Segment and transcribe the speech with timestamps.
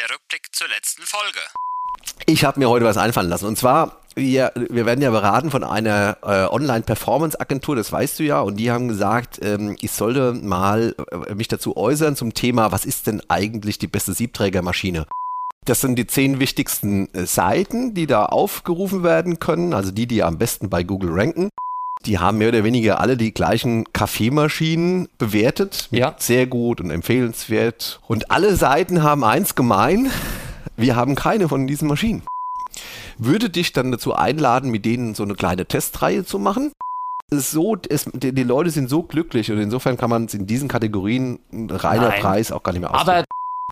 [0.00, 1.40] der Rückblick zur letzten Folge.
[2.26, 3.46] Ich habe mir heute was einfallen lassen.
[3.46, 8.40] Und zwar, wir, wir werden ja beraten von einer äh, Online-Performance-Agentur, das weißt du ja.
[8.40, 10.94] Und die haben gesagt, ähm, ich sollte mal
[11.28, 15.06] äh, mich dazu äußern zum Thema, was ist denn eigentlich die beste Siebträgermaschine?
[15.66, 20.22] Das sind die zehn wichtigsten äh, Seiten, die da aufgerufen werden können, also die, die
[20.22, 21.50] am besten bei Google ranken.
[22.06, 25.88] Die haben mehr oder weniger alle die gleichen Kaffeemaschinen bewertet.
[25.90, 26.14] Ja.
[26.18, 28.00] Sehr gut und empfehlenswert.
[28.06, 30.10] Und alle Seiten haben eins gemein.
[30.76, 32.22] Wir haben keine von diesen Maschinen.
[33.18, 36.72] Würde dich dann dazu einladen, mit denen so eine kleine Testreihe zu machen?
[37.30, 40.68] So, es, die, die Leute sind so glücklich und insofern kann man es in diesen
[40.68, 42.20] Kategorien ein reiner Nein.
[42.20, 43.10] Preis auch gar nicht mehr ausdrücken.
[43.10, 43.24] Aber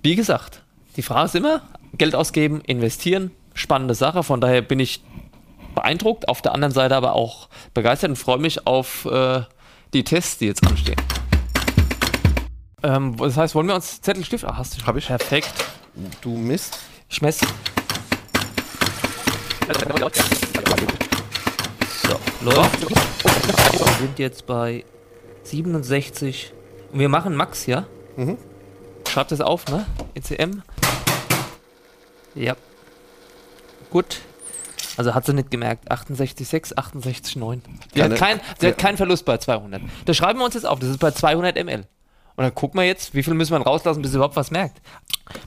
[0.03, 0.63] wie gesagt,
[0.97, 1.63] die Frage ist immer,
[1.97, 4.23] Geld ausgeben, investieren, spannende Sache.
[4.23, 5.03] Von daher bin ich
[5.79, 9.43] beeindruckt, auf der anderen Seite aber auch begeistert und freue mich auf äh,
[9.95, 11.01] die Tests, die jetzt anstehen.
[12.83, 14.45] Ähm, das heißt, wollen wir uns Zettel, Stift?
[14.45, 14.87] Ah, hast du schon.
[14.89, 15.07] Hab ich.
[15.07, 15.53] Perfekt.
[16.21, 16.81] du Mist.
[17.09, 17.47] Ich messe.
[22.03, 22.91] So, läuft.
[22.91, 24.85] Wir sind jetzt bei
[25.45, 26.53] 67.
[26.93, 27.87] Und wir machen Max, ja?
[28.17, 28.37] Mhm.
[29.09, 29.87] Schreibt das auf, ne?
[30.15, 30.63] ECM.
[32.35, 32.57] Ja.
[33.91, 34.21] Gut.
[34.99, 35.91] Also hat sie nicht gemerkt.
[35.91, 37.61] 68,6, 68,9.
[37.95, 38.73] Sie, hat Keine- kein, sie Ja.
[38.73, 39.81] hat keinen Verlust bei 200.
[40.05, 40.79] Das schreiben wir uns jetzt auf.
[40.81, 41.85] Das ist bei 200 ml.
[42.37, 44.81] Und dann gucken wir jetzt, wie viel müssen wir rauslassen, bis sie überhaupt was merkt.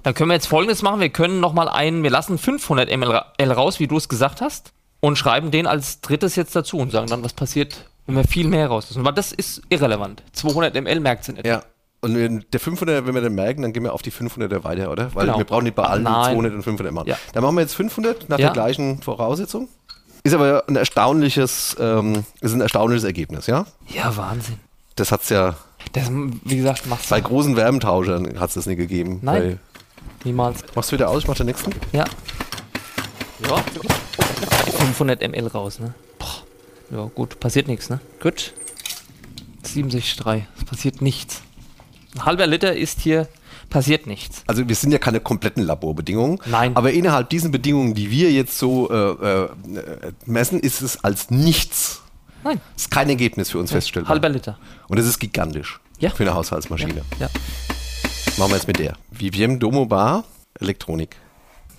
[0.04, 1.00] Dann können wir jetzt folgendes machen.
[1.00, 5.18] Wir können nochmal einen, wir lassen 500 ml raus, wie du es gesagt hast, und
[5.18, 8.68] schreiben den als drittes jetzt dazu und sagen dann, was passiert, wenn wir viel mehr
[8.68, 9.04] rauslassen.
[9.06, 10.24] Weil das ist irrelevant.
[10.34, 11.46] 200 ml merkt sie nicht.
[11.46, 11.64] Ja.
[12.04, 14.92] Und wenn der 500, wenn wir den merken, dann gehen wir auf die 500er weiter,
[14.92, 15.14] oder?
[15.14, 15.38] Weil Genau.
[15.38, 16.34] wir brauchen nicht bei allen Nein.
[16.34, 17.08] 200 und 500 machen.
[17.10, 17.18] Ja.
[17.34, 18.48] Dann machen wir jetzt 500 nach Ja.
[18.48, 19.68] der gleichen Voraussetzung.
[20.24, 23.66] Ist aber ein erstaunliches, ähm, ist ein erstaunliches Ergebnis, ja?
[23.88, 24.60] Ja, Wahnsinn.
[24.96, 25.56] Das hat's ja
[25.94, 29.20] Das, wie gesagt, macht's bei großen Wärmetauschern hat's das nicht gegeben.
[29.22, 29.60] Nein.
[30.24, 30.64] niemals.
[30.76, 31.72] Machst du wieder aus, ich mach den nächsten.
[31.92, 32.06] Ja.
[33.48, 33.64] Ja.
[34.80, 35.94] 500 ml raus, ne?
[36.20, 36.28] Boah.
[36.98, 38.00] Ja, gut, passiert nichts, ne?
[38.22, 38.54] Gut.
[39.66, 40.44] 67,3.
[40.58, 41.42] Es passiert nichts.
[42.16, 43.28] Ein halber Liter ist hier,
[43.70, 44.44] passiert nichts.
[44.48, 46.40] Also wir sind ja keine kompletten Laborbedingungen.
[46.46, 46.76] Nein.
[46.76, 49.50] Aber innerhalb diesen Bedingungen, die wir jetzt so äh, äh,
[50.26, 52.02] messen, ist es als nichts.
[52.44, 52.60] Nein.
[52.76, 54.10] Ist kein Ergebnis für uns feststellbar.
[54.10, 54.58] Halber Liter.
[54.88, 55.80] Und das ist gigantisch.
[56.00, 56.10] Ja.
[56.10, 57.04] Für eine Haushaltsmaschine.
[57.20, 57.30] Ja.
[58.38, 58.96] Machen wir jetzt mit der.
[59.12, 60.24] Viviem Domo Bar
[60.60, 61.16] Elektronik.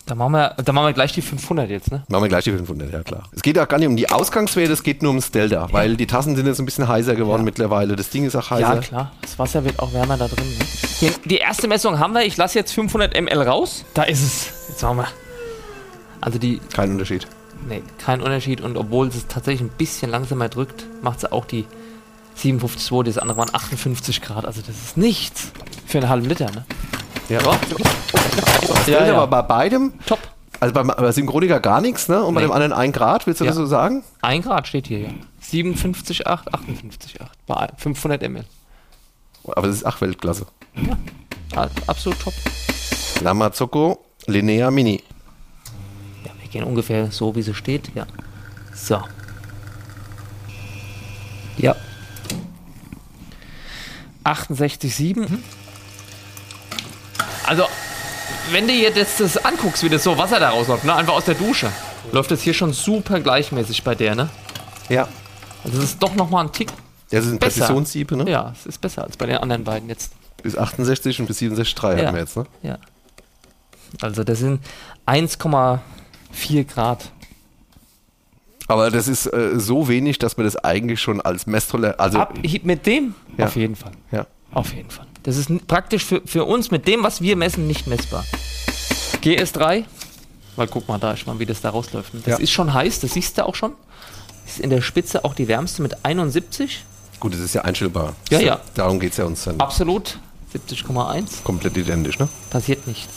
[0.07, 2.03] Dann machen, wir, dann machen wir gleich die 500 jetzt, ne?
[2.09, 3.23] Machen wir gleich die 500, ja klar.
[3.31, 6.09] Es geht auch gar nicht um die Ausgangswerte, es geht nur ums Delta, weil die
[6.09, 7.45] Tassen sind jetzt ein bisschen heißer geworden Ja.
[7.45, 7.95] mittlerweile.
[7.95, 8.75] Das Ding ist auch heißer.
[8.75, 9.13] Ja, klar.
[9.23, 10.45] Das Wasser wird auch wärmer da drin.
[10.59, 10.65] Ne?
[10.99, 12.23] Hier, die erste Messung haben wir.
[12.27, 13.85] Ich lasse jetzt 500 ml raus.
[13.95, 14.69] Da ist es.
[14.71, 15.09] Jetzt machen wir.
[16.21, 17.27] Also die, Kein Unterschied.
[17.69, 18.61] nee, kein Unterschied.
[18.61, 21.65] Und obwohl es tatsächlich ein bisschen langsamer drückt, macht sie auch die
[22.39, 23.05] 57,2.
[23.05, 24.47] Das andere waren 58 Grad.
[24.47, 25.53] Also das ist nichts
[25.87, 26.65] für einen halben Liter, ne?
[27.29, 27.41] Ja.
[27.41, 27.59] Ja,
[28.69, 30.19] Das Delta war bei beidem, top.
[30.61, 32.23] also bei, bei Synchroniker gar nichts, ne?
[32.23, 32.47] Und bei Nee.
[32.49, 33.51] dem anderen 1 Grad, willst du Ja.
[33.51, 34.03] das so sagen?
[34.21, 35.09] Ein Grad steht hier, ja.
[35.43, 38.45] 57,8, 58,8 bei 500 ml.
[39.45, 40.47] Aber das ist auch Weltklasse.
[41.57, 42.35] Ah, Absolut top.
[43.23, 45.03] Lamazocco Linea Mini.
[46.25, 47.91] Ja, wir gehen ungefähr so, wie sie steht.
[47.95, 48.07] Ja.
[48.75, 49.01] So.
[51.59, 51.75] Ja.
[54.25, 55.27] 68,7.
[57.47, 57.65] Also,
[58.51, 60.95] wenn du dir das, das anguckst, wie das so Wasser da rausläuft, ne?
[60.95, 61.71] einfach aus der Dusche,
[62.13, 64.29] läuft das hier schon super gleichmäßig bei der, ne?
[64.89, 65.09] Ja.
[65.65, 66.71] Also, es ist doch nochmal ein Tick.
[67.11, 67.61] Das sind Besser.
[67.61, 68.31] Präzisionssiebe, ne?
[68.31, 70.13] Ja, es ist besser als bei den anderen beiden jetzt.
[70.43, 72.07] Bis 68 und bis 67,3 Ja.
[72.07, 72.47] haben wir jetzt, ne?
[72.63, 72.79] Ja.
[74.01, 74.61] Also, das sind
[75.07, 77.11] 1,4 Grad.
[78.69, 82.39] Aber das ist äh, so wenig, dass man das eigentlich schon als Messtoleranz, also Ab,
[82.63, 83.15] mit dem?
[83.37, 83.47] Ja.
[83.47, 83.93] Auf jeden Fall.
[84.11, 84.27] ja.
[84.53, 85.07] Auf jeden Fall.
[85.23, 88.25] Das ist praktisch für, für uns mit dem, was wir messen, nicht messbar.
[89.23, 89.85] GS3,
[90.57, 92.13] weil guck mal da, ich mal, wie das da rausläuft.
[92.15, 92.37] Das Ja.
[92.39, 93.73] ist schon heiß, das siehst du auch schon.
[94.47, 96.85] Ist in der Spitze auch die wärmste mit 71.
[97.21, 98.17] Gut, das ist ja einstellbar.
[98.31, 98.61] Ja, ja.
[98.75, 100.19] Darum geht es ja uns dann Absolut.
[100.55, 101.45] 70,1.
[101.45, 102.29] komplett identisch, ne?
[102.51, 103.13] Passiert nichts.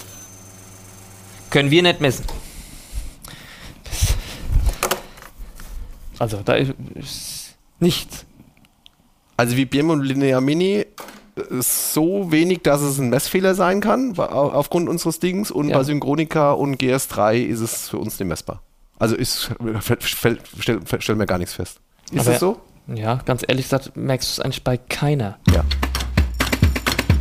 [1.50, 2.25] Können wir nicht messen.
[6.19, 8.25] Also, da ist, ist nichts.
[9.38, 10.85] Also wie Biemo und Linea Mini ist
[11.60, 15.52] so wenig, dass es ein Messfehler sein kann, aufgrund unseres Dings.
[15.52, 15.78] Und Ja.
[15.78, 18.62] bei Synchronica und GS3 ist es für uns nicht messbar.
[18.98, 19.52] Also ist,
[19.82, 21.80] fällt, fällt, stell, stellen wir gar nichts fest.
[22.12, 22.58] Ist Aber- das so?
[22.88, 25.38] Ja, ganz ehrlich gesagt, merkst du es eigentlich bei keiner.
[25.52, 25.64] Ja.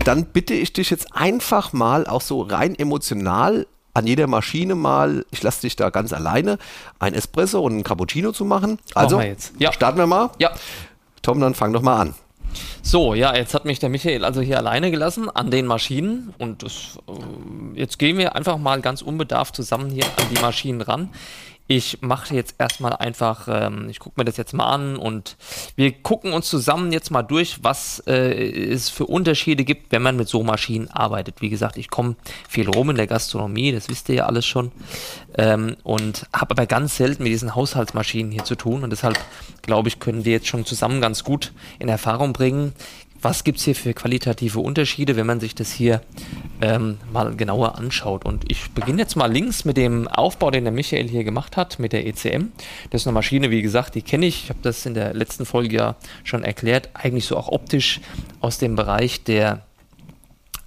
[0.05, 5.25] Dann bitte ich dich jetzt einfach mal auch so rein emotional an jeder Maschine mal,
[5.31, 6.59] ich lasse dich da ganz alleine,
[6.99, 8.79] ein Espresso und ein Cappuccino zu machen.
[8.95, 9.53] Also, wir jetzt.
[9.59, 9.73] Ja.
[9.73, 10.31] starten wir mal.
[10.39, 10.51] Ja,
[11.23, 12.15] Tom, dann fang doch mal an.
[12.83, 16.63] So, ja, jetzt hat mich der Michael also hier alleine gelassen an den Maschinen und
[16.63, 21.11] das, äh, jetzt gehen wir einfach mal ganz unbedarft zusammen hier an die Maschinen ran.
[21.67, 25.37] Ich mache jetzt erstmal einfach, ähm, ich gucke mir das jetzt mal an und
[25.77, 30.17] wir gucken uns zusammen jetzt mal durch, was äh, es für Unterschiede gibt, wenn man
[30.17, 31.41] mit so Maschinen arbeitet.
[31.41, 32.17] Wie gesagt, ich komme
[32.49, 34.73] viel rum in der Gastronomie, das wisst ihr ja alles schon,
[35.39, 39.19] ähm, und habe aber ganz selten mit diesen Haushaltsmaschinen hier zu tun und deshalb
[39.63, 42.75] glaube ich, können wir jetzt schon zusammen ganz gut in Erfahrung bringen,
[43.25, 46.03] was gibt es hier für qualitative Unterschiede, wenn man sich das hier
[46.61, 48.25] ähm, mal genauer anschaut.
[48.25, 51.79] Und ich beginne jetzt mal links mit dem Aufbau, den der Michael hier gemacht hat,
[51.79, 52.53] mit der ECM.
[52.91, 54.45] Das ist eine Maschine, wie gesagt, die kenne ich.
[54.45, 56.91] Ich habe das in der letzten Folge ja schon erklärt.
[56.93, 58.01] Eigentlich so auch optisch
[58.41, 59.63] aus dem Bereich der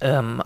[0.00, 0.42] ähm,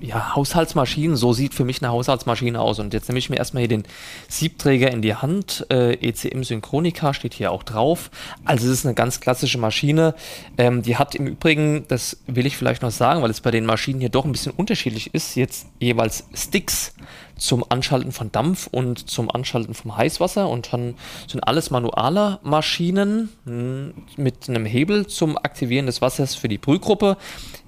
[0.00, 2.78] ja, Haushaltsmaschinen, so sieht für mich eine Haushaltsmaschine aus.
[2.78, 3.84] Und jetzt nehme ich mir erstmal hier den
[4.28, 5.66] Siebträger in die Hand.
[5.70, 8.10] Äh, ECM Synchronica steht hier auch drauf.
[8.44, 10.14] Also es ist eine ganz klassische Maschine.
[10.58, 13.66] Ähm, die hat im Übrigen, das will ich vielleicht noch sagen, weil es bei den
[13.66, 16.94] Maschinen hier doch ein bisschen unterschiedlich ist, jetzt jeweils Sticks
[17.36, 20.94] zum Anschalten von Dampf und zum Anschalten vom Heißwasser und dann
[21.26, 27.16] sind alles manuale Maschinen hm, mit einem Hebel zum Aktivieren des Wassers für die Brühgruppe.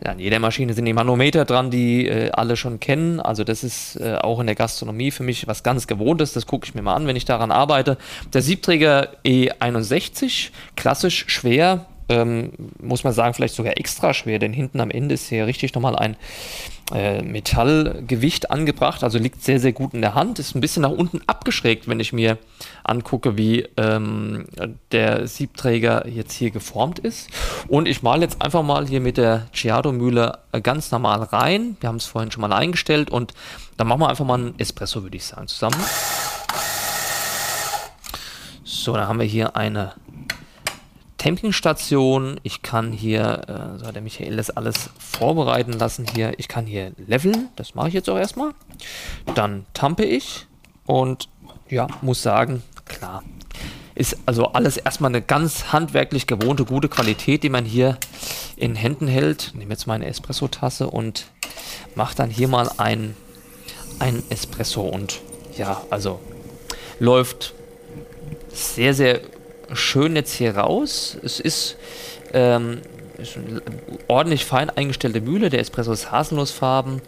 [0.04, 3.20] An jeder Maschine sind die Manometer dran, die äh, alle schon kennen.
[3.20, 6.32] Also das ist äh, auch in der Gastronomie für mich was ganz Gewohntes.
[6.32, 7.98] Das gucke ich mir mal an, wenn ich daran arbeite.
[8.32, 14.80] Der Siebträger E61, klassisch schwer, ähm, muss man sagen, vielleicht sogar extra schwer, denn hinten
[14.80, 16.16] am Ende ist hier richtig nochmal ein
[16.94, 20.90] äh, Metallgewicht angebracht, also liegt sehr, sehr gut in der Hand, ist ein bisschen nach
[20.90, 22.38] unten abgeschrägt, wenn ich mir
[22.84, 24.44] angucke, wie ähm,
[24.92, 27.28] der Siebträger jetzt hier geformt ist.
[27.66, 31.76] Und ich male jetzt einfach mal hier mit der Ciado-Mühle ganz normal rein.
[31.80, 33.34] Wir haben es vorhin schon mal eingestellt und
[33.76, 35.82] dann machen wir einfach mal einen Espresso, würde ich sagen, zusammen.
[38.64, 39.92] So, dann haben wir hier eine
[41.26, 42.38] Campingstation.
[42.44, 46.34] Ich kann hier, äh, so hat der Michael das alles vorbereiten lassen hier.
[46.38, 48.52] Ich kann hier leveln, das mache ich jetzt auch erstmal.
[49.34, 50.46] Dann tampe ich
[50.84, 51.28] und
[51.68, 53.24] ja, muss sagen, klar,
[53.96, 57.98] ist also alles erstmal eine ganz handwerklich gewohnte, gute Qualität, die man hier
[58.54, 59.48] in Händen hält.
[59.48, 61.26] Ich nehme jetzt meine Espresso-Tasse und
[61.96, 63.16] mache dann hier mal ein,
[63.98, 65.22] ein Espresso und
[65.58, 66.20] ja, also
[67.00, 67.52] läuft
[68.52, 69.22] sehr, sehr
[69.72, 71.16] schön jetzt hier raus.
[71.22, 71.76] Es ist,
[72.32, 72.80] ähm,
[73.18, 73.38] ist
[74.08, 75.50] ordentlich fein eingestellte Mühle.
[75.50, 77.00] Der Espresso ist haselnussfarben.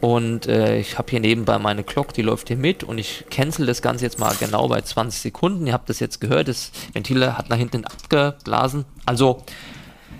[0.00, 3.66] Und äh, ich habe hier nebenbei meine Glock, die läuft hier mit und ich cancel
[3.66, 5.66] das Ganze jetzt mal genau bei 20 Sekunden.
[5.66, 8.84] Ihr habt das jetzt gehört, das Ventil hat nach hinten abgeblasen.
[9.06, 9.42] Also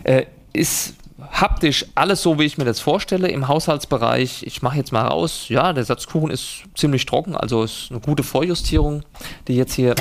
[0.03, 0.95] äh, ist
[1.31, 4.43] haptisch alles so, wie ich mir das vorstelle im Haushaltsbereich.
[4.45, 5.47] Ich mache jetzt mal raus.
[5.49, 9.03] Ja, der Satzkuchen ist ziemlich trocken, also ist eine gute Vorjustierung,
[9.47, 9.95] die jetzt hier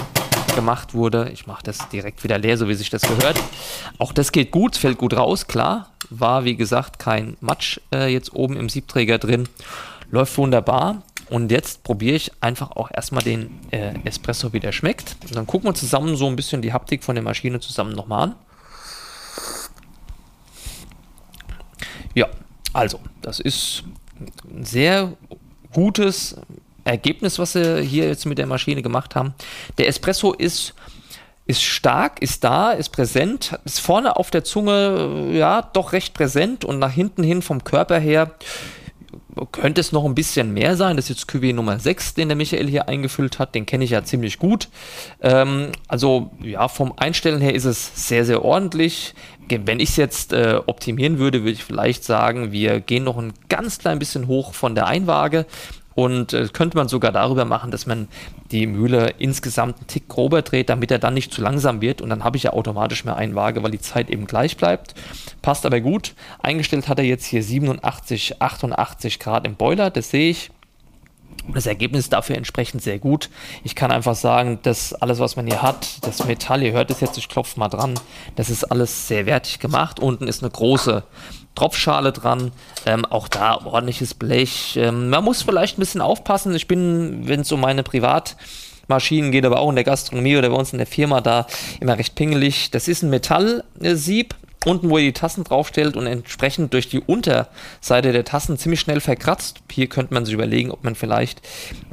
[0.58, 1.30] gemacht wurde.
[1.32, 3.40] Ich mache das direkt wieder leer, so wie sich das gehört.
[4.00, 5.92] Auch das geht gut, fällt gut raus, klar.
[6.10, 9.48] War wie gesagt kein Matsch äh, jetzt oben im Siebträger drin.
[10.10, 11.04] Läuft wunderbar.
[11.30, 15.16] Und jetzt probiere ich einfach auch erstmal den äh, Espresso, wie der schmeckt.
[15.22, 18.24] Und dann gucken wir zusammen so ein bisschen die Haptik von der Maschine zusammen nochmal
[18.24, 18.36] an.
[22.16, 22.28] Ja,
[22.74, 23.84] also, das ist
[24.50, 25.14] ein sehr
[25.72, 26.36] gutes
[26.88, 29.34] Ergebnis, was sie hier jetzt mit der Maschine gemacht haben.
[29.78, 30.74] Der Espresso ist,
[31.46, 36.66] ist stark, ist da, ist präsent, ist vorne auf der Zunge, ja, doch recht präsent
[36.66, 38.32] und nach hinten hin vom Körper her
[39.52, 40.96] könnte es noch ein bisschen mehr sein.
[40.96, 43.56] Das ist jetzt QW Nummer 6, den der Michael hier eingefüllt hat.
[43.56, 44.70] Den kenne ich ja ziemlich gut.
[45.22, 49.14] Ähm, also ja, vom Einstellen her ist es sehr, sehr ordentlich.
[49.50, 53.34] Wenn ich es jetzt äh, optimieren würde, würde ich vielleicht sagen, wir gehen noch ein
[53.50, 55.46] ganz klein bisschen hoch von der Einwaage.
[55.98, 58.08] Und äh, könnte man sogar darüber machen, dass man
[58.52, 62.04] die Mühle insgesamt einen Tick grober dreht, damit er dann nicht zu langsam wird.
[62.04, 64.94] Und dann habe ich ja automatisch mehr einen Waage, weil die Zeit eben gleich bleibt.
[65.42, 66.14] Passt aber gut.
[66.38, 69.90] Eingestellt hat er jetzt hier 87, 88 Grad im Boiler.
[69.90, 70.52] Das sehe ich.
[71.52, 73.32] Das Ergebnis dafür entsprechend sehr gut.
[73.64, 77.00] Ich kann einfach sagen, dass alles, was man hier hat, das Metall, ihr hört es
[77.00, 78.00] jetzt, ich klopfe mal dran,
[78.36, 80.00] das ist alles sehr wertig gemacht.
[80.00, 81.04] Unten ist eine große
[81.58, 82.52] Tropfschale dran.
[82.86, 84.78] Ähm, auch da ordentliches Blech.
[84.78, 86.54] Ähm, man muss vielleicht ein bisschen aufpassen.
[86.56, 90.56] Ich bin, wenn es um meine Privatmaschinen geht, aber auch in der Gastronomie oder bei
[90.56, 91.48] uns in der Firma da
[91.80, 92.70] immer recht pingelig.
[92.70, 94.36] Das ist ein Metallsieb,
[94.68, 99.00] unten, wo ihr die Tassen draufstellt und entsprechend durch die Unterseite der Tassen ziemlich schnell
[99.00, 99.62] verkratzt.
[99.72, 101.42] Hier könnte man sich überlegen, ob man vielleicht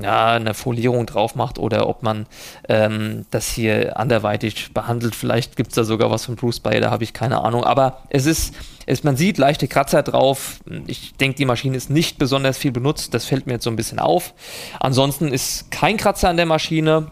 [0.02, 2.26] ja, eine Folierung drauf macht oder ob man
[2.68, 5.14] ähm, das hier anderweitig behandelt.
[5.14, 7.64] Vielleicht gibt es da sogar was von Bruce Bayer, da habe ich keine Ahnung.
[7.64, 8.54] Aber es ist,
[8.86, 10.60] es, man sieht leichte Kratzer drauf.
[10.86, 13.14] Ich denke, die Maschine ist nicht besonders viel benutzt.
[13.14, 14.34] Das fällt mir jetzt so ein bisschen auf.
[14.80, 17.10] Ansonsten ist kein Kratzer an der Maschine.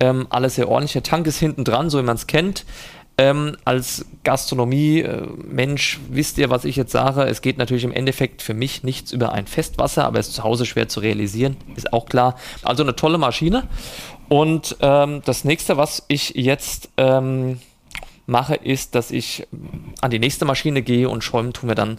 [0.00, 0.92] Ähm, alles sehr ordentlich.
[0.92, 2.64] Der Tank ist hinten dran, so wie man es kennt.
[3.18, 7.22] Ähm, als Gastronomie-Mensch wisst ihr, was ich jetzt sage.
[7.24, 10.44] Es geht natürlich im Endeffekt für mich nichts über ein Festwasser, aber es ist zu
[10.44, 12.36] Hause schwer zu realisieren, ist auch klar.
[12.62, 13.64] Also eine tolle Maschine.
[14.28, 17.60] Und ähm, das nächste, was ich jetzt ähm,
[18.26, 19.46] mache, ist, dass ich
[20.00, 21.98] an die nächste Maschine gehe und schäumen tun wir dann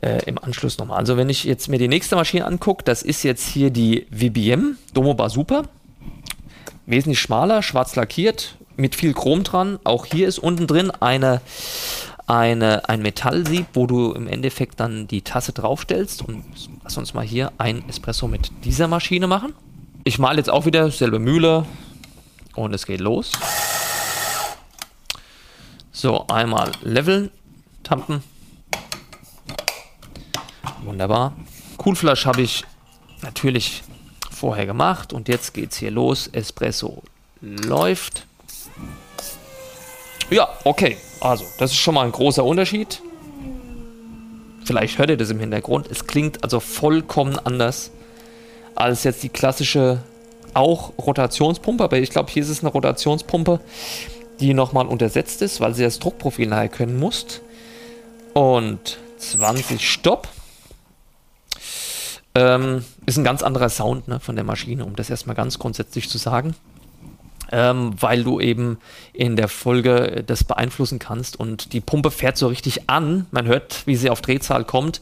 [0.00, 0.98] äh, im Anschluss nochmal.
[0.98, 4.78] Also wenn ich jetzt mir die nächste Maschine angucke, das ist jetzt hier die VBM
[4.94, 5.64] Domobar Super.
[6.86, 9.78] Wesentlich schmaler, schwarz lackiert, mit viel Chrom dran.
[9.84, 11.40] Auch hier ist unten drin eine,
[12.26, 16.22] eine, ein Metallsieb, wo du im Endeffekt dann die Tasse draufstellst.
[16.22, 16.44] Und
[16.82, 19.54] lass uns mal hier ein Espresso mit dieser Maschine machen.
[20.04, 21.64] Ich male jetzt auch wieder selbe Mühle
[22.54, 23.32] und es geht los.
[25.92, 27.30] So, einmal leveln,
[27.82, 28.22] tampen.
[30.82, 31.34] Wunderbar.
[31.78, 32.64] Coolflash habe ich
[33.22, 33.82] natürlich
[34.30, 36.28] vorher gemacht und jetzt geht es hier los.
[36.28, 37.02] Espresso
[37.40, 38.26] läuft.
[40.30, 40.96] Ja, okay.
[41.20, 43.00] Also, das ist schon mal ein großer Unterschied.
[44.64, 45.90] Vielleicht hört ihr das im Hintergrund.
[45.90, 47.90] Es klingt also vollkommen anders
[48.74, 50.02] als jetzt die klassische
[50.54, 53.60] auch Rotationspumpe, aber ich glaube, hier ist es eine Rotationspumpe,
[54.40, 57.40] die nochmal untersetzt ist, weil sie das Druckprofil nachher können muss.
[58.32, 60.28] Und 20 Stopp.
[62.36, 66.08] Ähm, ist ein ganz anderer Sound ne, von der Maschine, um das erstmal ganz grundsätzlich
[66.08, 66.56] zu sagen
[67.54, 68.78] ähm, weil du eben
[69.12, 73.26] in der Folge das beeinflussen kannst und die Pumpe fährt so richtig an.
[73.30, 75.00] Man hört, wie sie auf Drehzahl kommt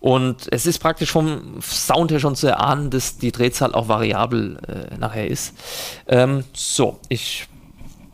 [0.00, 4.58] und es ist praktisch vom Sound her schon zu erahnen, dass die Drehzahl auch variabel
[4.66, 5.54] äh, nachher ist.
[6.08, 7.46] Ähm, so, ich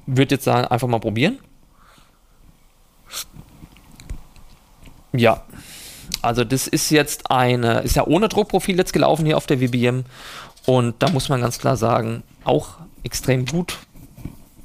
[0.06, 1.38] würde jetzt sagen, einfach mal probieren.
[5.12, 5.44] Ja,
[6.22, 10.04] also das ist jetzt eine, ist ja ohne Druckprofil jetzt gelaufen hier auf der VBM
[10.66, 13.78] und da muss man ganz klar sagen, auch extrem gut,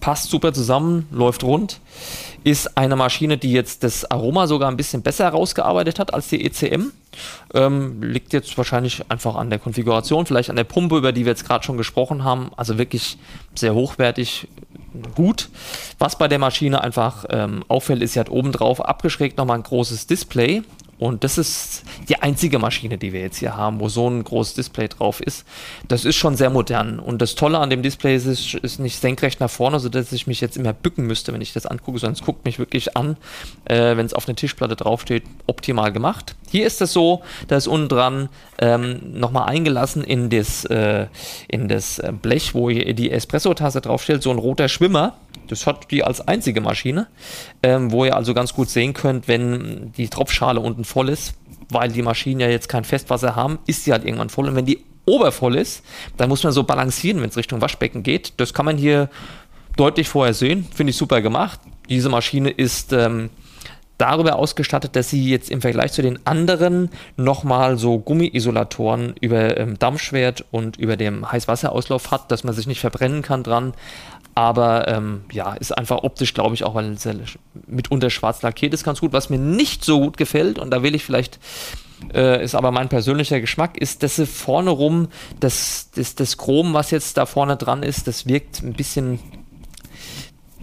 [0.02, 1.80] passt super zusammen, läuft rund.
[2.44, 6.44] Ist eine Maschine, die jetzt das Aroma sogar ein bisschen besser herausgearbeitet hat als die
[6.44, 6.92] ECM.
[7.54, 11.32] Ähm, liegt jetzt wahrscheinlich einfach an der Konfiguration, vielleicht an der Pumpe, über die wir
[11.32, 12.52] jetzt gerade schon gesprochen haben.
[12.58, 13.18] Also wirklich
[13.54, 14.48] sehr hochwertig,
[15.16, 15.50] gut.
[16.00, 19.64] Was bei der Maschine einfach ähm, auffällt, ist, sie hat oben drauf abgeschrägt nochmal ein
[19.64, 20.64] großes Display.
[21.02, 24.54] Und das ist die einzige Maschine, die wir jetzt hier haben, wo so ein großes
[24.54, 25.48] Display drauf ist.
[25.88, 27.00] Das ist schon sehr modern.
[27.00, 30.28] Und das Tolle an dem Display ist, es ist nicht senkrecht nach vorne, sodass ich
[30.28, 33.18] mich jetzt immer bücken müsste, wenn ich das angucke, sondern es guckt mich wirklich an,
[33.66, 35.24] äh, wenn es auf einer Tischplatte draufsteht.
[35.48, 36.36] Optimal gemacht.
[36.52, 38.30] Hier ist es so, da ist unten dran
[38.60, 41.08] ähm, nochmal eingelassen in das, äh,
[41.48, 45.16] in das äh, Blech, wo ihr die Espresso-Tasse draufstellt, so ein roter Schwimmer.
[45.48, 47.08] Das hat die als einzige Maschine,
[47.64, 51.34] ähm, wo ihr also ganz gut sehen könnt, wenn die Tropfschale unten voll ist,
[51.70, 54.48] weil die Maschinen ja jetzt kein Festwasser haben, ist sie halt irgendwann voll.
[54.48, 55.84] Und wenn die obervoll ist,
[56.18, 58.34] dann muss man so balancieren, wenn es Richtung Waschbecken geht.
[58.38, 59.10] Das kann man hier
[59.78, 60.68] deutlich vorher sehen.
[60.74, 61.60] Finde ich super gemacht.
[61.90, 63.30] Diese Maschine ist ähm,
[63.98, 69.78] darüber ausgestattet, dass sie jetzt im Vergleich zu den anderen nochmal so Gummi-Isolatoren über ähm,
[69.78, 73.74] Dampfschwert und über dem Heißwasserauslauf hat, dass man sich nicht verbrennen kann dran.
[74.34, 77.08] Aber ähm, ja, ist einfach optisch, glaube ich, auch, weil es
[77.68, 79.12] mitunter schwarz lackiert ist, ganz gut.
[79.14, 81.40] Was mir nicht so gut gefällt, und da will ich vielleicht,
[82.14, 85.10] äh, ist aber mein persönlicher Geschmack, ist, dass sie vorne rum,
[85.40, 89.20] das, das, das Chrom, was jetzt da vorne dran ist, das wirkt ein bisschen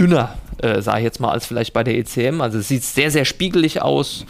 [0.00, 2.40] dünner, äh, sage ich jetzt mal, als vielleicht bei der ECM.
[2.40, 4.24] Also es sieht sehr, sehr spiegelig aus.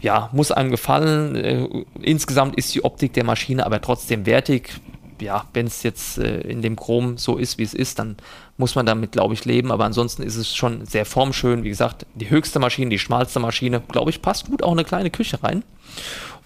[0.00, 1.36] Ja, muss einem gefallen.
[1.36, 1.68] Äh,
[2.02, 4.74] insgesamt ist die Optik der Maschine aber trotzdem wertig.
[5.20, 8.16] Ja, wenn es jetzt äh, in dem Chrom so ist, wie es ist, dann
[8.56, 9.70] muss man damit, glaube ich, leben.
[9.70, 11.64] Aber ansonsten ist es schon sehr formschön.
[11.64, 15.10] Wie gesagt, die höchste Maschine, die schmalste Maschine, glaube ich, passt gut auch eine kleine
[15.10, 15.64] Küche rein.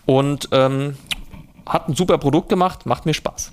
[0.07, 0.97] Und ähm,
[1.67, 3.53] hat ein super Produkt gemacht, macht mir Spaß.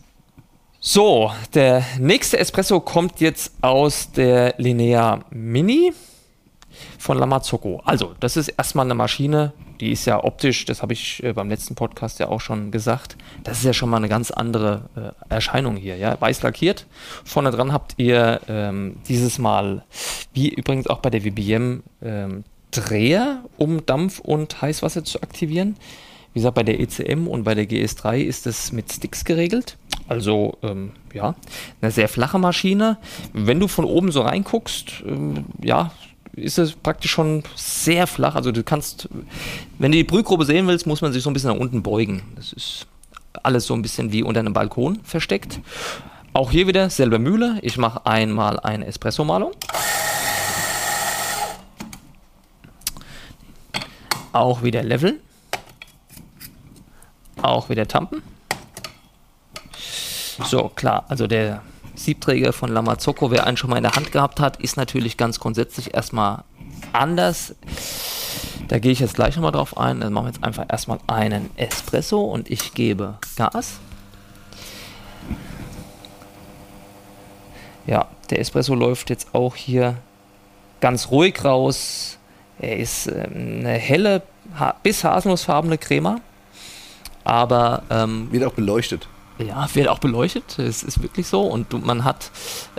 [0.80, 5.94] So, der nächste Espresso kommt jetzt aus der Linea Mini
[7.00, 7.82] von Lamazocco.
[7.86, 11.50] Also, das ist erstmal eine Maschine, die ist ja optisch, das habe ich äh, beim
[11.50, 15.34] letzten Podcast ja auch schon gesagt, das ist ja schon mal eine ganz andere äh,
[15.34, 16.86] Erscheinung hier, ja, weiß lackiert.
[17.24, 19.84] Vorne dran habt ihr ähm, dieses Mal,
[20.34, 25.78] wie übrigens auch bei der VBM, ähm, Dreher, um Dampf und Heißwasser zu aktivieren.
[26.34, 29.78] Wie gesagt, bei der ECM und bei der GS3 ist es mit Sticks geregelt.
[30.10, 31.36] Also, ähm, ja,
[31.82, 32.98] eine sehr flache Maschine.
[33.32, 35.94] Wenn du von oben so reinguckst, ähm, ja,
[36.36, 38.36] ist es praktisch schon sehr flach.
[38.36, 39.10] Also du kannst,
[39.80, 42.22] wenn du die Brühgrube sehen willst, muss man sich so ein bisschen nach unten beugen.
[42.36, 42.88] Das ist
[43.44, 45.60] alles so ein bisschen wie unter einem Balkon versteckt.
[46.34, 47.60] Auch hier wieder selbe Mühle.
[47.62, 49.52] Ich mache einmal eine Espresso-Malung.
[54.34, 55.20] Auch wieder Level
[57.46, 58.22] auch wieder Tampen.
[60.44, 61.62] So, klar, also der
[61.96, 65.40] Siebträger von Lamazocco, wer einen schon mal in der Hand gehabt hat, ist natürlich ganz
[65.40, 66.44] grundsätzlich erstmal
[66.94, 67.56] anders.
[68.68, 70.00] Da gehe ich jetzt gleich nochmal drauf ein.
[70.00, 73.80] Dann machen wir jetzt einfach erstmal einen Espresso und ich gebe Gas.
[77.86, 79.98] Ja, der Espresso läuft jetzt auch hier
[80.82, 82.18] ganz ruhig raus.
[82.60, 84.24] Er ist ähm, eine helle
[84.82, 86.20] bis haselnussfarbene Crema.
[87.24, 89.08] Aber ähm, wird auch beleuchtet.
[89.38, 90.60] Ja, wird auch beleuchtet.
[90.60, 91.42] Es ist wirklich so.
[91.42, 92.32] Und man hat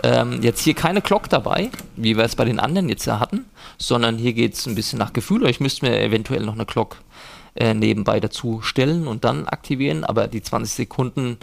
[0.03, 3.45] ähm, jetzt hier keine Glock dabei, wie wir es bei den anderen jetzt ja hatten,
[3.77, 5.47] sondern hier geht es ein bisschen nach Gefühl.
[5.47, 6.97] Ich müsste mir eventuell noch eine Glock
[7.55, 10.03] äh, nebenbei dazu stellen und dann aktivieren.
[10.03, 11.37] Aber die 20 Sekunden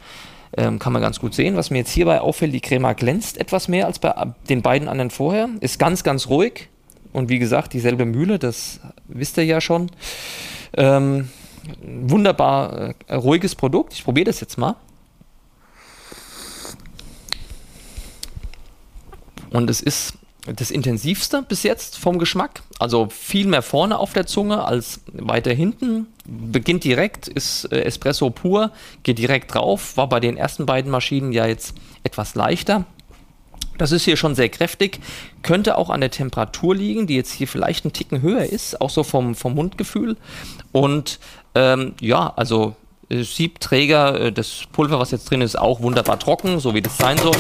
[0.56, 1.56] ähm, kann man ganz gut sehen.
[1.56, 4.12] Was mir jetzt hierbei auffällt, die Crema glänzt etwas mehr als bei
[4.49, 5.49] den beiden anderen vorher.
[5.61, 6.68] Ist ganz, ganz ruhig.
[7.12, 9.90] Und wie gesagt, dieselbe Mühle, das wisst ihr ja schon.
[10.76, 11.28] Ähm,
[11.80, 13.92] wunderbar äh, ruhiges Produkt.
[13.92, 14.75] Ich probiere das jetzt mal.
[19.54, 20.14] Und es ist
[20.46, 22.62] das intensivste bis jetzt vom Geschmack.
[22.80, 26.08] Also viel mehr vorne auf der Zunge als weiter hinten.
[26.26, 28.73] Beginnt direkt, ist äh, Espresso pur,
[29.04, 29.96] geht direkt drauf.
[29.96, 32.84] War bei den ersten beiden Maschinen ja jetzt etwas leichter.
[33.78, 34.99] Das ist hier schon sehr kräftig.
[35.42, 38.90] Könnte auch an der Temperatur liegen, die jetzt hier vielleicht einen Ticken höher ist, auch
[38.90, 40.16] so vom, vom Mundgefühl.
[40.73, 41.20] Und
[41.54, 42.75] ähm, ja, also
[43.08, 46.99] äh, Siebträger, äh, das Pulver, was jetzt drin ist, auch wunderbar trocken, so wie das
[46.99, 47.37] sein soll.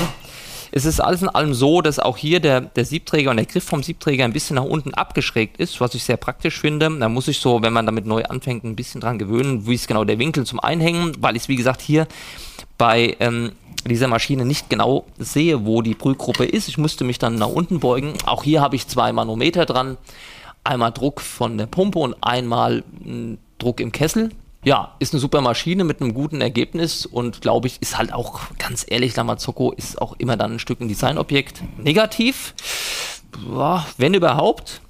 [0.76, 3.62] Es ist alles in allem so, dass auch hier der, der Siebträger und der Griff
[3.62, 6.90] vom Siebträger ein bisschen nach unten abgeschrägt ist, was ich sehr praktisch finde.
[6.98, 9.86] Da muss ich so, wenn man damit neu anfängt, ein bisschen dran gewöhnen, wie ist
[9.86, 12.08] genau der Winkel zum Einhängen, weil ich es, wie gesagt, hier
[12.76, 13.52] bei ähm,
[13.88, 16.66] dieser Maschine nicht genau sehe, wo die Brühgruppe ist.
[16.66, 18.14] Ich musste mich dann nach unten beugen.
[18.26, 19.96] Auch hier habe ich zwei Manometer dran.
[20.64, 24.30] Einmal Druck von der Pumpe und einmal hm, Druck im Kessel
[24.64, 28.40] ja, ist eine super Maschine mit einem guten Ergebnis und glaube ich, ist halt auch,
[28.58, 31.62] ganz ehrlich, Lamazocco ist auch immer dann ein Stück ein Designobjekt.
[31.78, 32.54] Negativ,
[33.54, 34.80] ja, wenn überhaupt,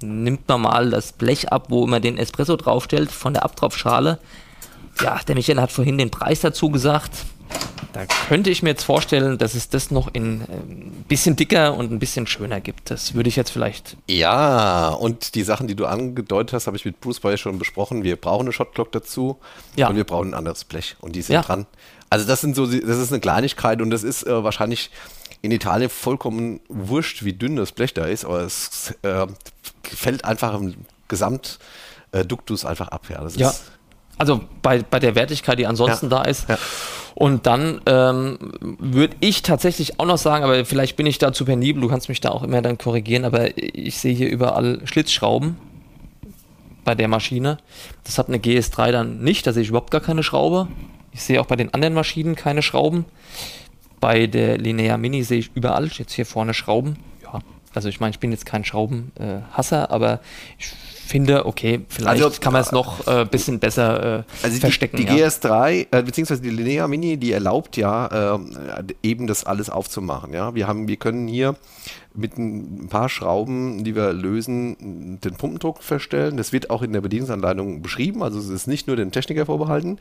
[0.00, 4.18] nimmt man mal das Blech ab, wo man den Espresso draufstellt, von der Abtropfschale.
[5.02, 7.12] Ja, der Michael hat vorhin den Preis dazu gesagt.
[7.92, 11.74] Da könnte ich mir jetzt vorstellen, dass es das noch in ein äh, bisschen dicker
[11.74, 12.90] und ein bisschen schöner gibt.
[12.90, 13.96] Das würde ich jetzt vielleicht.
[14.08, 18.04] Ja, und die Sachen, die du angedeutet hast, habe ich mit Bruce vorher schon besprochen.
[18.04, 19.38] Wir brauchen eine Shotglock dazu
[19.76, 19.88] ja.
[19.88, 21.42] und wir brauchen ein anderes Blech und die sind ja.
[21.42, 21.66] dran.
[22.10, 24.90] Also das sind so, das ist eine Kleinigkeit und das ist äh, wahrscheinlich
[25.42, 29.26] in Italien vollkommen wurscht, wie dünn das Blech da ist, aber es äh,
[29.82, 30.74] fällt einfach im
[31.08, 33.06] Gesamtduktus einfach ab.
[33.08, 33.54] Ja, ja.
[34.18, 36.18] also bei, bei der Wertigkeit, die ansonsten ja.
[36.18, 36.48] da ist.
[36.48, 36.58] Ja.
[37.18, 41.44] Und dann ähm, würde ich tatsächlich auch noch sagen, aber vielleicht bin ich da zu
[41.44, 45.56] penibel, du kannst mich da auch immer dann korrigieren, aber ich sehe hier überall Schlitzschrauben
[46.84, 47.58] bei der Maschine.
[48.04, 50.68] Das hat eine GS3 dann nicht, da sehe ich überhaupt gar keine Schraube.
[51.10, 53.04] Ich sehe auch bei den anderen Maschinen keine Schrauben.
[53.98, 56.98] Bei der Linear Mini sehe ich überall jetzt hier vorne Schrauben.
[57.24, 57.40] Ja,
[57.74, 60.20] also ich meine, ich bin jetzt kein Schraubenhasser, äh, aber
[60.56, 60.68] ich
[61.08, 64.98] finde, okay, vielleicht also, kann man es noch ein äh, bisschen besser äh, also verstecken.
[64.98, 65.26] Die, die ja.
[65.26, 68.56] GS3, äh, beziehungsweise die Linear Mini, die erlaubt ja ähm,
[69.02, 70.34] eben das alles aufzumachen.
[70.34, 70.54] Ja?
[70.54, 71.56] Wir, haben, wir können hier
[72.18, 76.36] mit ein paar Schrauben, die wir lösen, den Pumpendruck feststellen.
[76.36, 79.98] Das wird auch in der Bedienungsanleitung beschrieben, also es ist nicht nur den Techniker vorbehalten.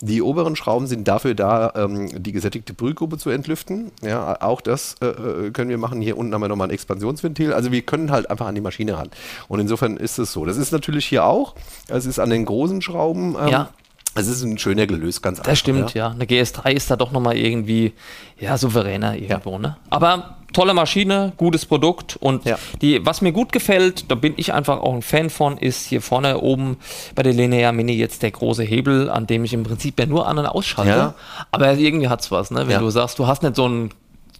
[0.00, 3.90] Die oberen Schrauben sind dafür da, ähm, die gesättigte Brühgruppe zu entlüften.
[4.02, 6.00] Ja, auch das äh, äh, können wir machen.
[6.00, 7.52] Hier unten haben wir nochmal ein Expansionsventil.
[7.52, 9.10] Also wir können halt einfach an die Maschine ran.
[9.48, 10.44] Und insofern ist es so.
[10.44, 11.54] Das ist natürlich hier auch.
[11.88, 13.36] Es ist an den großen Schrauben.
[13.40, 13.70] Ähm, ja.
[14.14, 15.50] Es ist ein schöner gelöst, ganz einfach.
[15.50, 16.08] Das stimmt, ja.
[16.08, 16.10] ja.
[16.12, 17.92] Eine GS3 ist da doch nochmal irgendwie
[18.38, 19.58] ja, souveräner irgendwo, ja.
[19.58, 19.76] ne?
[19.90, 22.56] Aber tolle Maschine, gutes Produkt und ja.
[22.80, 26.00] die, was mir gut gefällt, da bin ich einfach auch ein Fan von, ist hier
[26.00, 26.76] vorne oben
[27.14, 30.26] bei der Linear Mini jetzt der große Hebel, an dem ich im Prinzip ja nur
[30.26, 31.14] an- und ausschalte.
[31.50, 32.68] Aber irgendwie hat es was, ne?
[32.68, 33.90] Wenn du sagst, du hast nicht so einen